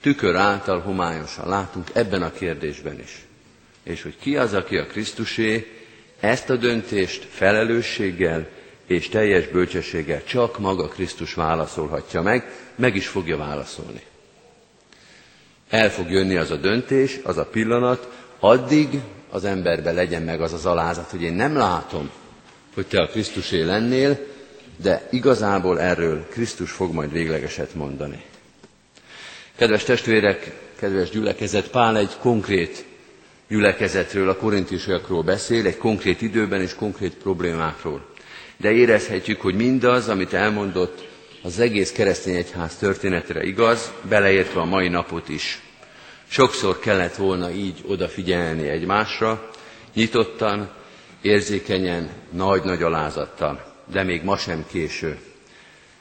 Tükör 0.00 0.36
által 0.36 0.80
homályosan 0.80 1.48
látunk 1.48 1.90
ebben 1.92 2.22
a 2.22 2.32
kérdésben 2.32 3.00
is. 3.00 3.26
És 3.82 4.02
hogy 4.02 4.16
ki 4.20 4.36
az, 4.36 4.54
aki 4.54 4.76
a 4.76 4.86
Krisztusé, 4.86 5.66
ezt 6.20 6.50
a 6.50 6.56
döntést 6.56 7.24
felelősséggel 7.30 8.48
és 8.86 9.08
teljes 9.08 9.46
bölcsességgel 9.48 10.24
csak 10.24 10.58
maga 10.58 10.88
Krisztus 10.88 11.34
válaszolhatja 11.34 12.22
meg, 12.22 12.50
meg 12.76 12.94
is 12.96 13.06
fogja 13.06 13.36
válaszolni. 13.36 14.00
El 15.68 15.90
fog 15.90 16.10
jönni 16.10 16.36
az 16.36 16.50
a 16.50 16.56
döntés, 16.56 17.20
az 17.22 17.36
a 17.38 17.44
pillanat, 17.46 18.08
addig 18.40 19.00
az 19.30 19.44
emberbe 19.44 19.92
legyen 19.92 20.22
meg 20.22 20.40
az 20.40 20.52
az 20.52 20.66
alázat, 20.66 21.10
hogy 21.10 21.22
én 21.22 21.32
nem 21.32 21.56
látom, 21.56 22.10
hogy 22.74 22.86
te 22.86 23.02
a 23.02 23.06
Krisztusé 23.06 23.62
lennél, 23.62 24.18
de 24.76 25.08
igazából 25.10 25.80
erről 25.80 26.26
Krisztus 26.28 26.70
fog 26.70 26.92
majd 26.92 27.12
véglegeset 27.12 27.74
mondani. 27.74 28.22
Kedves 29.56 29.84
testvérek, 29.84 30.52
kedves 30.78 31.10
gyülekezet, 31.10 31.70
Pál 31.70 31.96
egy 31.96 32.16
konkrét 32.20 32.84
gyülekezetről, 33.48 34.28
a 34.28 34.36
korintusiakról 34.36 35.22
beszél, 35.22 35.66
egy 35.66 35.76
konkrét 35.76 36.22
időben 36.22 36.60
és 36.60 36.74
konkrét 36.74 37.14
problémákról. 37.14 38.11
De 38.62 38.70
érezhetjük, 38.70 39.40
hogy 39.40 39.54
mindaz, 39.54 40.08
amit 40.08 40.32
elmondott, 40.32 41.08
az 41.42 41.58
egész 41.58 41.92
keresztény 41.92 42.34
egyház 42.34 42.76
történetre 42.76 43.42
igaz, 43.42 43.92
beleértve 44.08 44.60
a 44.60 44.64
mai 44.64 44.88
napot 44.88 45.28
is. 45.28 45.60
Sokszor 46.28 46.78
kellett 46.78 47.14
volna 47.16 47.50
így 47.50 47.84
odafigyelni 47.86 48.68
egymásra, 48.68 49.50
nyitottan, 49.94 50.70
érzékenyen, 51.22 52.10
nagy-nagy 52.30 52.82
alázattal. 52.82 53.74
De 53.92 54.02
még 54.02 54.22
ma 54.22 54.36
sem 54.36 54.64
késő. 54.70 55.18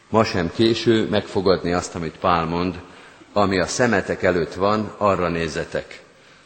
Ma 0.09 0.23
sem 0.23 0.51
késő 0.55 1.07
megfogadni 1.09 1.73
azt, 1.73 1.95
amit 1.95 2.17
Pál 2.19 2.45
mond, 2.45 2.79
ami 3.33 3.59
a 3.59 3.67
szemetek 3.67 4.23
előtt 4.23 4.53
van, 4.53 4.93
arra 4.97 5.29
nézzetek. 5.29 6.01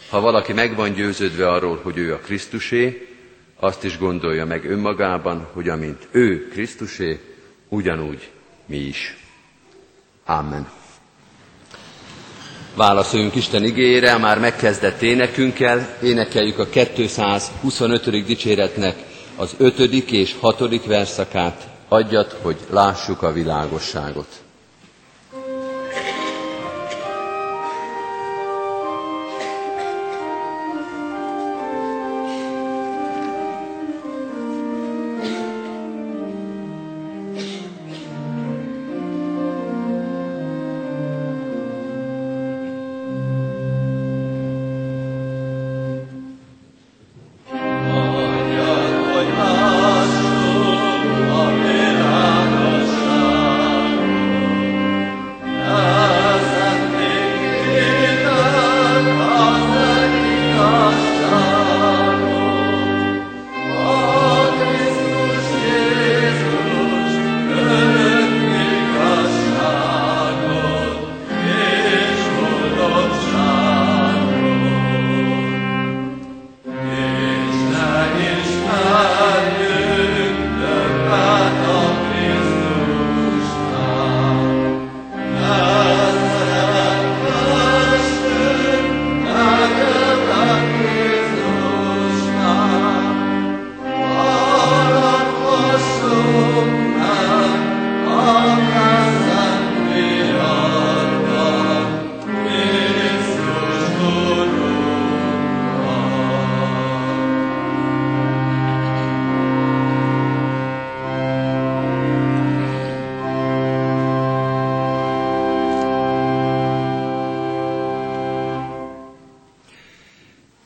Ha 0.09 0.19
valaki 0.19 0.53
meg 0.53 0.75
van 0.75 0.93
győződve 0.93 1.49
arról, 1.49 1.79
hogy 1.83 1.97
ő 1.97 2.13
a 2.13 2.19
Krisztusé, 2.19 3.14
azt 3.59 3.83
is 3.83 3.97
gondolja 3.97 4.45
meg 4.45 4.65
önmagában, 4.65 5.47
hogy 5.53 5.69
amint 5.69 6.07
ő 6.11 6.47
Krisztusé, 6.47 7.19
ugyanúgy 7.69 8.29
mi 8.65 8.77
is. 8.77 9.17
Amen. 10.25 10.69
Válaszoljunk 12.75 13.35
Isten 13.35 13.63
igényére, 13.63 14.13
a 14.13 14.17
már 14.17 14.39
megkezdett 14.39 15.01
énekünkkel, 15.01 15.97
énekeljük 16.03 16.59
a 16.59 16.65
225. 16.69 18.25
dicséretnek 18.25 18.95
az 19.35 19.55
5. 19.57 19.79
és 20.11 20.35
6. 20.39 20.85
verszakát, 20.85 21.67
adjat, 21.87 22.31
hogy 22.41 22.57
lássuk 22.69 23.21
a 23.21 23.31
világosságot. 23.31 24.44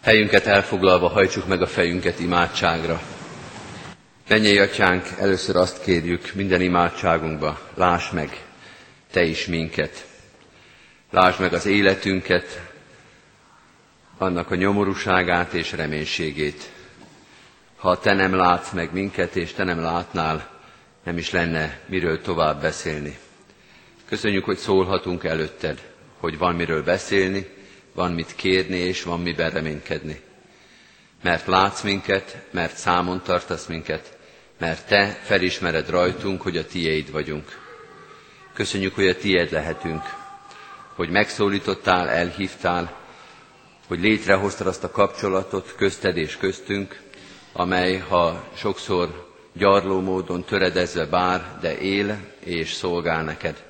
Helyünket 0.10 0.46
elfoglalva 0.46 1.08
hajtsuk 1.08 1.48
meg 1.48 1.62
a 1.62 1.68
fejünket 1.68 2.20
imádságra. 2.20 3.02
Mennyei 4.28 4.60
atyánk, 4.60 5.06
először 5.20 5.56
azt 5.56 5.84
kérjük 5.84 6.34
minden 6.34 6.62
imádságunkba, 6.62 7.60
láss 7.76 8.10
meg 8.12 8.46
te 9.12 9.24
is 9.24 9.46
minket. 9.46 10.06
Lásd 11.12 11.40
meg 11.40 11.54
az 11.54 11.66
életünket, 11.66 12.62
annak 14.18 14.52
a 14.52 14.56
nyomorúságát 14.56 15.54
és 15.54 15.72
reménységét. 15.72 16.70
Ha 17.76 18.00
te 18.00 18.14
nem 18.14 18.36
látsz 18.36 18.72
meg 18.72 18.94
minket, 18.94 19.36
és 19.36 19.54
te 19.54 19.64
nem 19.64 19.80
látnál, 19.82 20.50
nem 21.04 21.18
is 21.18 21.32
lenne 21.32 21.80
miről 21.86 22.22
tovább 22.22 22.62
beszélni. 22.62 23.18
Köszönjük, 24.06 24.46
hogy 24.46 24.58
szólhatunk 24.58 25.24
előtted, 25.24 25.82
hogy 26.20 26.38
van 26.38 26.56
miről 26.56 26.84
beszélni, 26.84 27.58
van 28.00 28.12
mit 28.12 28.36
kérni, 28.36 28.76
és 28.78 29.04
van 29.04 29.20
miben 29.22 29.50
reménykedni. 29.50 30.20
Mert 31.24 31.46
látsz 31.48 31.82
minket, 31.82 32.38
mert 32.52 32.78
számon 32.78 33.22
tartasz 33.24 33.66
minket, 33.66 34.18
mert 34.58 34.88
te 34.88 35.20
felismered 35.24 35.90
rajtunk, 35.90 36.42
hogy 36.42 36.58
a 36.58 36.66
tiéd 36.66 37.12
vagyunk. 37.12 37.60
Köszönjük, 38.54 38.96
hogy 38.96 39.08
a 39.08 39.16
tiéd 39.16 39.52
lehetünk, 39.52 40.02
hogy 40.96 41.10
megszólítottál, 41.10 42.10
elhívtál, 42.10 42.96
hogy 43.88 44.00
létrehoztad 44.00 44.68
azt 44.68 44.84
a 44.84 44.92
kapcsolatot 44.92 45.74
közted 45.76 46.18
és 46.18 46.38
köztünk, 46.38 47.00
amely, 47.54 47.98
ha 47.98 48.44
sokszor 48.56 49.28
gyarló 49.54 50.00
módon 50.02 50.44
töredezve 50.44 51.06
bár, 51.06 51.58
de 51.62 51.78
él 51.80 52.18
és 52.40 52.74
szolgál 52.74 53.24
neked. 53.24 53.64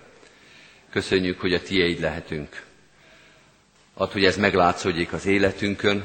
Köszönjük, 0.92 1.40
hogy 1.40 1.54
a 1.54 1.62
tiéd 1.62 2.00
lehetünk. 2.00 2.68
Add, 4.00 4.12
hogy 4.12 4.26
ez 4.26 4.38
meglátszódjék 4.38 5.14
az 5.14 5.26
életünkön, 5.26 6.04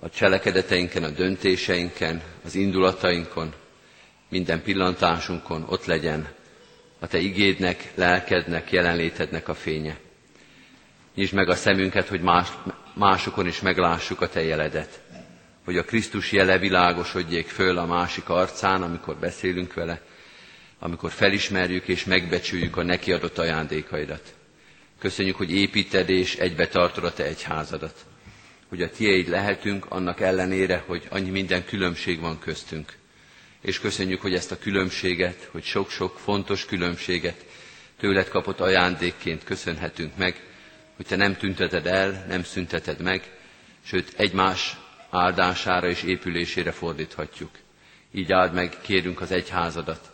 a 0.00 0.08
cselekedeteinken, 0.10 1.04
a 1.04 1.08
döntéseinken, 1.08 2.22
az 2.44 2.54
indulatainkon, 2.54 3.52
minden 4.28 4.62
pillantásunkon 4.62 5.64
ott 5.68 5.84
legyen 5.84 6.28
a 6.98 7.06
Te 7.06 7.18
igédnek, 7.18 7.92
lelkednek, 7.94 8.72
jelenlétednek 8.72 9.48
a 9.48 9.54
fénye. 9.54 9.96
Nyisd 11.14 11.34
meg 11.34 11.48
a 11.48 11.54
szemünket, 11.54 12.08
hogy 12.08 12.20
más, 12.20 12.48
másokon 12.94 13.46
is 13.46 13.60
meglássuk 13.60 14.20
a 14.20 14.28
Te 14.28 14.42
jeledet, 14.42 15.00
hogy 15.64 15.76
a 15.76 15.84
Krisztus 15.84 16.32
jele 16.32 16.58
világosodjék 16.58 17.48
föl 17.48 17.78
a 17.78 17.86
másik 17.86 18.28
arcán, 18.28 18.82
amikor 18.82 19.16
beszélünk 19.16 19.74
vele, 19.74 20.00
amikor 20.78 21.10
felismerjük 21.10 21.88
és 21.88 22.04
megbecsüljük 22.04 22.76
a 22.76 22.82
neki 22.82 23.12
adott 23.12 23.38
ajándékaidat. 23.38 24.34
Köszönjük, 24.98 25.36
hogy 25.36 25.50
építed 25.52 26.08
és 26.10 26.36
egybe 26.36 26.68
tartod 26.68 27.04
a 27.04 27.12
te 27.12 27.24
egyházadat. 27.24 28.04
Hogy 28.68 28.82
a 28.82 28.90
tieid 28.90 29.28
lehetünk 29.28 29.86
annak 29.90 30.20
ellenére, 30.20 30.84
hogy 30.86 31.06
annyi 31.10 31.30
minden 31.30 31.64
különbség 31.64 32.20
van 32.20 32.38
köztünk. 32.38 32.92
És 33.60 33.80
köszönjük, 33.80 34.20
hogy 34.20 34.34
ezt 34.34 34.50
a 34.52 34.58
különbséget, 34.58 35.48
hogy 35.52 35.64
sok-sok 35.64 36.18
fontos 36.18 36.64
különbséget 36.64 37.44
tőled 37.98 38.28
kapott 38.28 38.60
ajándékként 38.60 39.44
köszönhetünk 39.44 40.16
meg, 40.16 40.40
hogy 40.96 41.06
te 41.06 41.16
nem 41.16 41.36
tünteted 41.36 41.86
el, 41.86 42.24
nem 42.28 42.42
szünteted 42.44 43.00
meg, 43.00 43.30
sőt 43.84 44.12
egymás 44.16 44.76
áldására 45.10 45.88
és 45.88 46.02
épülésére 46.02 46.70
fordíthatjuk. 46.72 47.50
Így 48.12 48.32
áld 48.32 48.52
meg, 48.52 48.76
kérünk 48.82 49.20
az 49.20 49.30
egyházadat, 49.30 50.10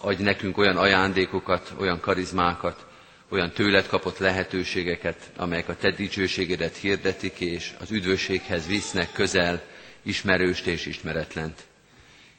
adj 0.00 0.22
nekünk 0.22 0.58
olyan 0.58 0.76
ajándékokat, 0.76 1.72
olyan 1.78 2.00
karizmákat, 2.00 2.86
olyan 3.28 3.50
tőled 3.52 3.86
kapott 3.86 4.18
lehetőségeket, 4.18 5.30
amelyek 5.36 5.68
a 5.68 5.76
te 5.76 5.90
dicsőségedet 5.90 6.76
hirdetik, 6.76 7.40
és 7.40 7.72
az 7.80 7.90
üdvösséghez 7.90 8.66
visznek 8.66 9.12
közel 9.12 9.62
ismerőst 10.02 10.66
és 10.66 10.86
ismeretlent. 10.86 11.62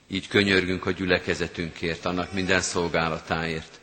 Így 0.07 0.27
könyörgünk 0.27 0.85
a 0.85 0.91
gyülekezetünkért, 0.91 2.05
annak 2.05 2.33
minden 2.33 2.61
szolgálatáért. 2.61 3.79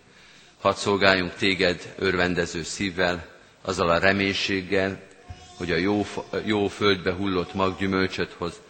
Hadd 0.61 0.75
szolgáljunk 0.75 1.35
téged 1.35 1.95
örvendező 1.99 2.63
szívvel, 2.63 3.27
azzal 3.63 3.89
a 3.89 3.99
reménységgel, 3.99 5.01
hogy 5.57 5.71
a 5.73 5.77
jó, 5.77 6.07
jó 6.45 6.67
földbe 6.69 7.13
hullott 7.13 7.55
mag 7.55 7.79
gyümölcsöt 7.79 8.33
hoz, 8.33 8.61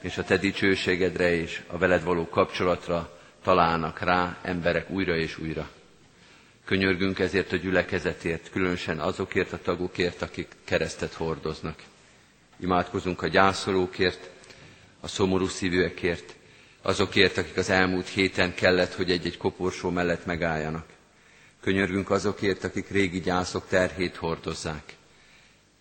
és 0.00 0.18
a 0.18 0.24
te 0.24 0.36
dicsőségedre 0.36 1.34
és 1.34 1.62
a 1.66 1.78
veled 1.78 2.04
való 2.04 2.28
kapcsolatra 2.28 3.19
találnak 3.42 4.00
rá 4.00 4.38
emberek 4.42 4.90
újra 4.90 5.16
és 5.16 5.38
újra. 5.38 5.70
Könyörgünk 6.64 7.18
ezért 7.18 7.52
a 7.52 7.56
gyülekezetért, 7.56 8.50
különösen 8.50 8.98
azokért 8.98 9.52
a 9.52 9.58
tagokért, 9.62 10.22
akik 10.22 10.48
keresztet 10.64 11.12
hordoznak. 11.12 11.82
Imádkozunk 12.60 13.22
a 13.22 13.26
gyászolókért, 13.28 14.30
a 15.00 15.08
szomorú 15.08 15.46
szívűekért, 15.46 16.34
azokért, 16.82 17.36
akik 17.38 17.56
az 17.56 17.70
elmúlt 17.70 18.08
héten 18.08 18.54
kellett, 18.54 18.94
hogy 18.94 19.10
egy-egy 19.10 19.36
koporsó 19.36 19.90
mellett 19.90 20.26
megálljanak. 20.26 20.86
Könyörgünk 21.60 22.10
azokért, 22.10 22.64
akik 22.64 22.88
régi 22.88 23.20
gyászok 23.20 23.68
terhét 23.68 24.16
hordozzák. 24.16 24.94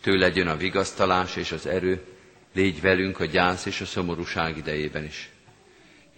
Tőle 0.01 0.31
jön 0.33 0.47
a 0.47 0.57
vigasztalás 0.57 1.35
és 1.35 1.51
az 1.51 1.65
erő, 1.65 2.01
légy 2.53 2.81
velünk 2.81 3.19
a 3.19 3.25
gyász 3.25 3.65
és 3.65 3.81
a 3.81 3.85
szomorúság 3.85 4.57
idejében 4.57 5.03
is. 5.03 5.29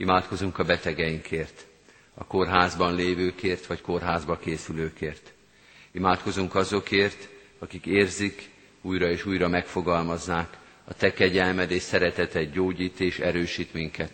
Imádkozunk 0.02 0.58
a 0.60 0.64
betegeinkért, 0.64 1.66
a 2.14 2.26
kórházban 2.26 2.96
lévőkért 2.96 3.66
vagy 3.66 3.82
kórházba 3.82 4.38
készülőkért. 4.38 5.34
Imádkozunk 5.92 6.56
azokért, 6.56 7.28
akik 7.60 7.86
érzik, 7.86 8.50
újra 8.82 9.10
és 9.10 9.26
újra 9.26 9.48
megfogalmaznák, 9.48 10.58
a 10.84 10.94
te 10.94 11.14
kegyelmed 11.14 11.72
és 11.72 11.82
szereteted 11.82 12.52
gyógyít 12.54 13.00
és 13.00 13.20
erősít 13.20 13.74
minket. 13.74 14.12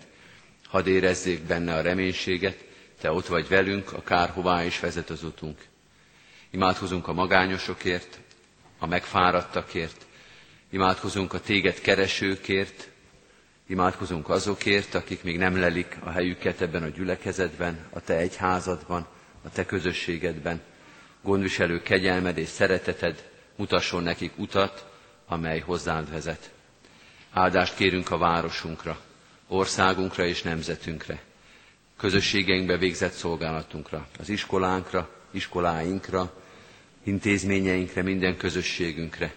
Hadd 0.67 0.87
érezzék 0.87 1.41
benne 1.43 1.73
a 1.75 1.81
reménységet, 1.81 2.63
te 3.01 3.11
ott 3.11 3.27
vagy 3.27 3.47
velünk, 3.47 3.93
akárhová 3.93 4.63
is 4.65 4.79
vezet 4.79 5.09
az 5.09 5.23
utunk. 5.23 5.57
Imádkozunk 6.49 7.07
a 7.07 7.13
magányosokért, 7.13 8.19
a 8.79 8.85
megfáradtakért, 8.87 10.05
imádkozunk 10.69 11.33
a 11.33 11.39
téged 11.41 11.79
keresőkért, 11.81 12.89
imádkozunk 13.67 14.29
azokért, 14.29 14.95
akik 14.95 15.23
még 15.23 15.37
nem 15.37 15.57
lelik 15.59 15.97
a 16.03 16.09
helyüket 16.09 16.61
ebben 16.61 16.83
a 16.83 16.87
gyülekezetben, 16.87 17.85
a 17.89 17.99
te 18.01 18.15
egyházadban, 18.17 19.07
a 19.43 19.49
te 19.49 19.65
közösségedben. 19.65 20.61
Gondviselő 21.21 21.81
kegyelmed 21.81 22.37
és 22.37 22.47
szereteted 22.47 23.29
mutasson 23.55 24.03
nekik 24.03 24.31
utat, 24.37 24.85
amely 25.27 25.59
hozzád 25.59 26.09
vezet. 26.11 26.51
Áldást 27.31 27.75
kérünk 27.75 28.11
a 28.11 28.17
városunkra, 28.17 28.99
országunkra 29.47 30.25
és 30.25 30.41
nemzetünkre, 30.41 31.21
közösségeinkbe 31.97 32.77
végzett 32.77 33.11
szolgálatunkra, 33.13 34.07
az 34.19 34.29
iskolánkra, 34.29 35.09
iskoláinkra, 35.31 36.33
intézményeinkre, 37.03 38.01
minden 38.01 38.37
közösségünkre. 38.37 39.33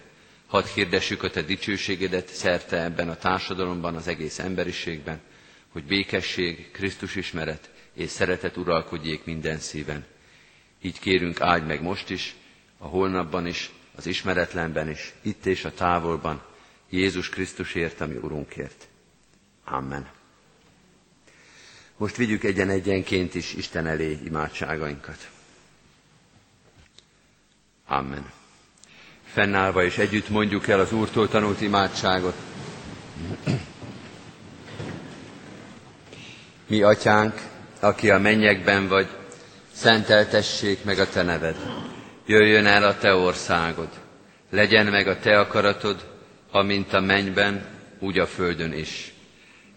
Hadd 0.51 0.65
hirdessük 0.65 1.23
a 1.23 1.29
Te 1.29 1.41
dicsőségedet 1.41 2.27
szerte 2.27 2.83
ebben 2.83 3.09
a 3.09 3.15
társadalomban, 3.15 3.95
az 3.95 4.07
egész 4.07 4.39
emberiségben, 4.39 5.19
hogy 5.69 5.83
békesség, 5.83 6.71
Krisztus 6.71 7.15
ismeret 7.15 7.69
és 7.93 8.09
szeretet 8.09 8.57
uralkodjék 8.57 9.25
minden 9.25 9.59
szíven. 9.59 10.05
Így 10.81 10.99
kérünk, 10.99 11.41
áldj 11.41 11.65
meg 11.65 11.81
most 11.81 12.09
is, 12.09 12.35
a 12.77 12.85
holnapban 12.87 13.47
is, 13.47 13.71
az 13.95 14.05
ismeretlenben 14.05 14.89
is, 14.89 15.13
itt 15.21 15.45
és 15.45 15.65
a 15.65 15.73
távolban, 15.73 16.43
Jézus 16.89 17.29
Krisztusért, 17.29 18.01
ami 18.01 18.15
Urunkért. 18.15 18.87
Amen. 19.63 20.09
Most 21.97 22.15
vigyük 22.15 22.43
egyen-egyenként 22.43 23.35
is 23.35 23.53
Isten 23.53 23.87
elé 23.87 24.19
imádságainkat. 24.25 25.29
Amen. 27.87 28.39
Fennállva 29.33 29.83
és 29.83 29.97
együtt 29.97 30.29
mondjuk 30.29 30.67
el 30.67 30.79
az 30.79 30.93
Úrtól 30.93 31.27
tanult 31.27 31.61
imádságot. 31.61 32.35
Mi 36.67 36.81
atyánk, 36.81 37.41
aki 37.79 38.09
a 38.09 38.19
mennyekben 38.19 38.87
vagy, 38.87 39.07
szenteltessék 39.71 40.83
meg 40.83 40.99
a 40.99 41.09
te 41.09 41.21
neved. 41.21 41.55
Jöjjön 42.25 42.65
el 42.65 42.83
a 42.83 42.97
te 42.97 43.13
országod. 43.13 43.89
Legyen 44.49 44.85
meg 44.85 45.07
a 45.07 45.19
te 45.19 45.39
akaratod, 45.39 46.05
amint 46.51 46.93
a 46.93 46.99
mennyben, 46.99 47.65
úgy 47.99 48.19
a 48.19 48.27
földön 48.27 48.73
is. 48.73 49.13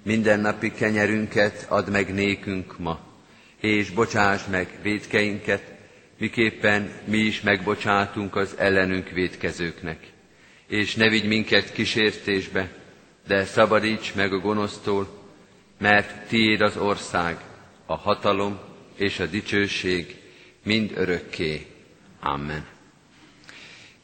Minden 0.03 0.41
napi 0.41 0.73
kenyerünket 0.73 1.67
add 1.69 1.91
meg 1.91 2.15
nékünk 2.15 2.79
ma, 2.79 2.99
és 3.61 3.91
bocsáss 3.91 4.43
meg 4.51 4.79
védkeinket, 4.83 5.74
miképpen 6.25 6.91
mi 7.05 7.17
is 7.19 7.41
megbocsátunk 7.41 8.37
az 8.37 8.55
ellenünk 8.59 9.09
védkezőknek. 9.09 9.99
És 10.67 10.95
ne 10.95 11.09
vigy 11.09 11.25
minket 11.27 11.73
kísértésbe, 11.73 12.71
de 13.27 13.45
szabadíts 13.45 14.15
meg 14.15 14.33
a 14.33 14.39
gonosztól, 14.39 15.09
mert 15.79 16.27
tiéd 16.29 16.61
az 16.61 16.77
ország, 16.77 17.37
a 17.87 17.95
hatalom 17.97 18.59
és 18.97 19.19
a 19.21 19.27
dicsőség 19.27 20.17
mind 20.63 20.93
örökké. 20.95 21.67
Amen. 22.21 22.67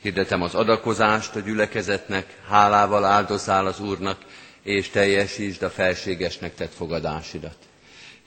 Hirdetem 0.03 0.43
az 0.43 0.55
adakozást 0.55 1.35
a 1.37 1.41
gyülekezetnek, 1.41 2.27
hálával 2.49 3.05
áldozál 3.05 3.67
az 3.67 3.81
Úrnak, 3.81 4.19
és 4.63 4.89
teljesítsd 4.89 5.63
a 5.63 5.71
felségesnek 5.71 6.55
tett 6.55 6.75
fogadásidat. 6.75 7.70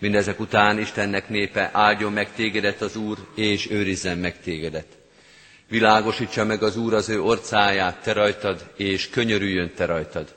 Mindezek 0.04 0.39
után 0.39 0.80
Istennek 0.80 1.30
népe 1.30 1.70
áldjon 1.74 2.14
meg 2.14 2.34
tégedet 2.36 2.82
az 2.82 2.95
Úr, 2.95 3.18
és 3.36 3.70
őrizzen 3.70 4.18
meg 4.18 4.41
tégedet. 4.41 4.86
Világosítsa 5.68 6.45
meg 6.45 6.64
az 6.64 6.78
Úr 6.78 6.93
az 6.93 7.10
ő 7.10 7.22
orcáját 7.22 8.01
te 8.01 8.14
rajtad, 8.14 8.72
és 8.78 9.10
könyörüljön 9.10 9.72
te 9.76 9.86
rajtad. 9.86 10.36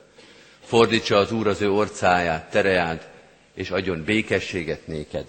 Fordítsa 0.64 1.16
az 1.16 1.32
Úr 1.32 1.46
az 1.46 1.60
ő 1.60 1.70
orcáját, 1.70 2.50
tereád, 2.50 3.08
és 3.54 3.70
adjon 3.70 4.04
békességet 4.04 4.86
néked. 4.86 5.24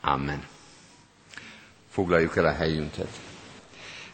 Amen. 0.00 0.46
Foglaljuk 1.90 2.36
el 2.36 2.44
a 2.46 2.52
helyünket. 2.54 3.08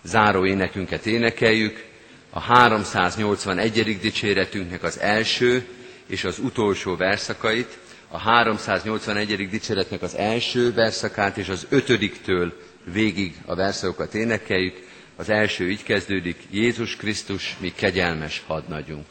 Záró 0.03 0.47
énekünket 0.47 1.07
énekeljük, 1.07 1.85
a 2.31 2.41
381. 2.41 3.99
dicséretünknek 4.01 4.83
az 4.83 4.99
első 5.01 5.67
és 6.07 6.25
az 6.25 6.39
utolsó 6.39 6.97
verszakait, 6.97 7.79
a 8.09 8.19
381. 8.19 9.49
dicséretnek 9.49 10.03
az 10.03 10.15
első 10.15 10.73
verszakát 10.73 11.37
és 11.37 11.49
az 11.49 11.67
ötödiktől 11.69 12.53
végig 12.85 13.35
a 13.47 13.55
verszakokat 13.55 14.15
énekeljük. 14.15 14.87
Az 15.17 15.29
első 15.29 15.71
így 15.71 15.83
kezdődik, 15.83 16.37
Jézus 16.51 16.97
Krisztus, 16.97 17.57
mi 17.61 17.73
kegyelmes 17.77 18.43
hadnagyunk. 18.47 19.07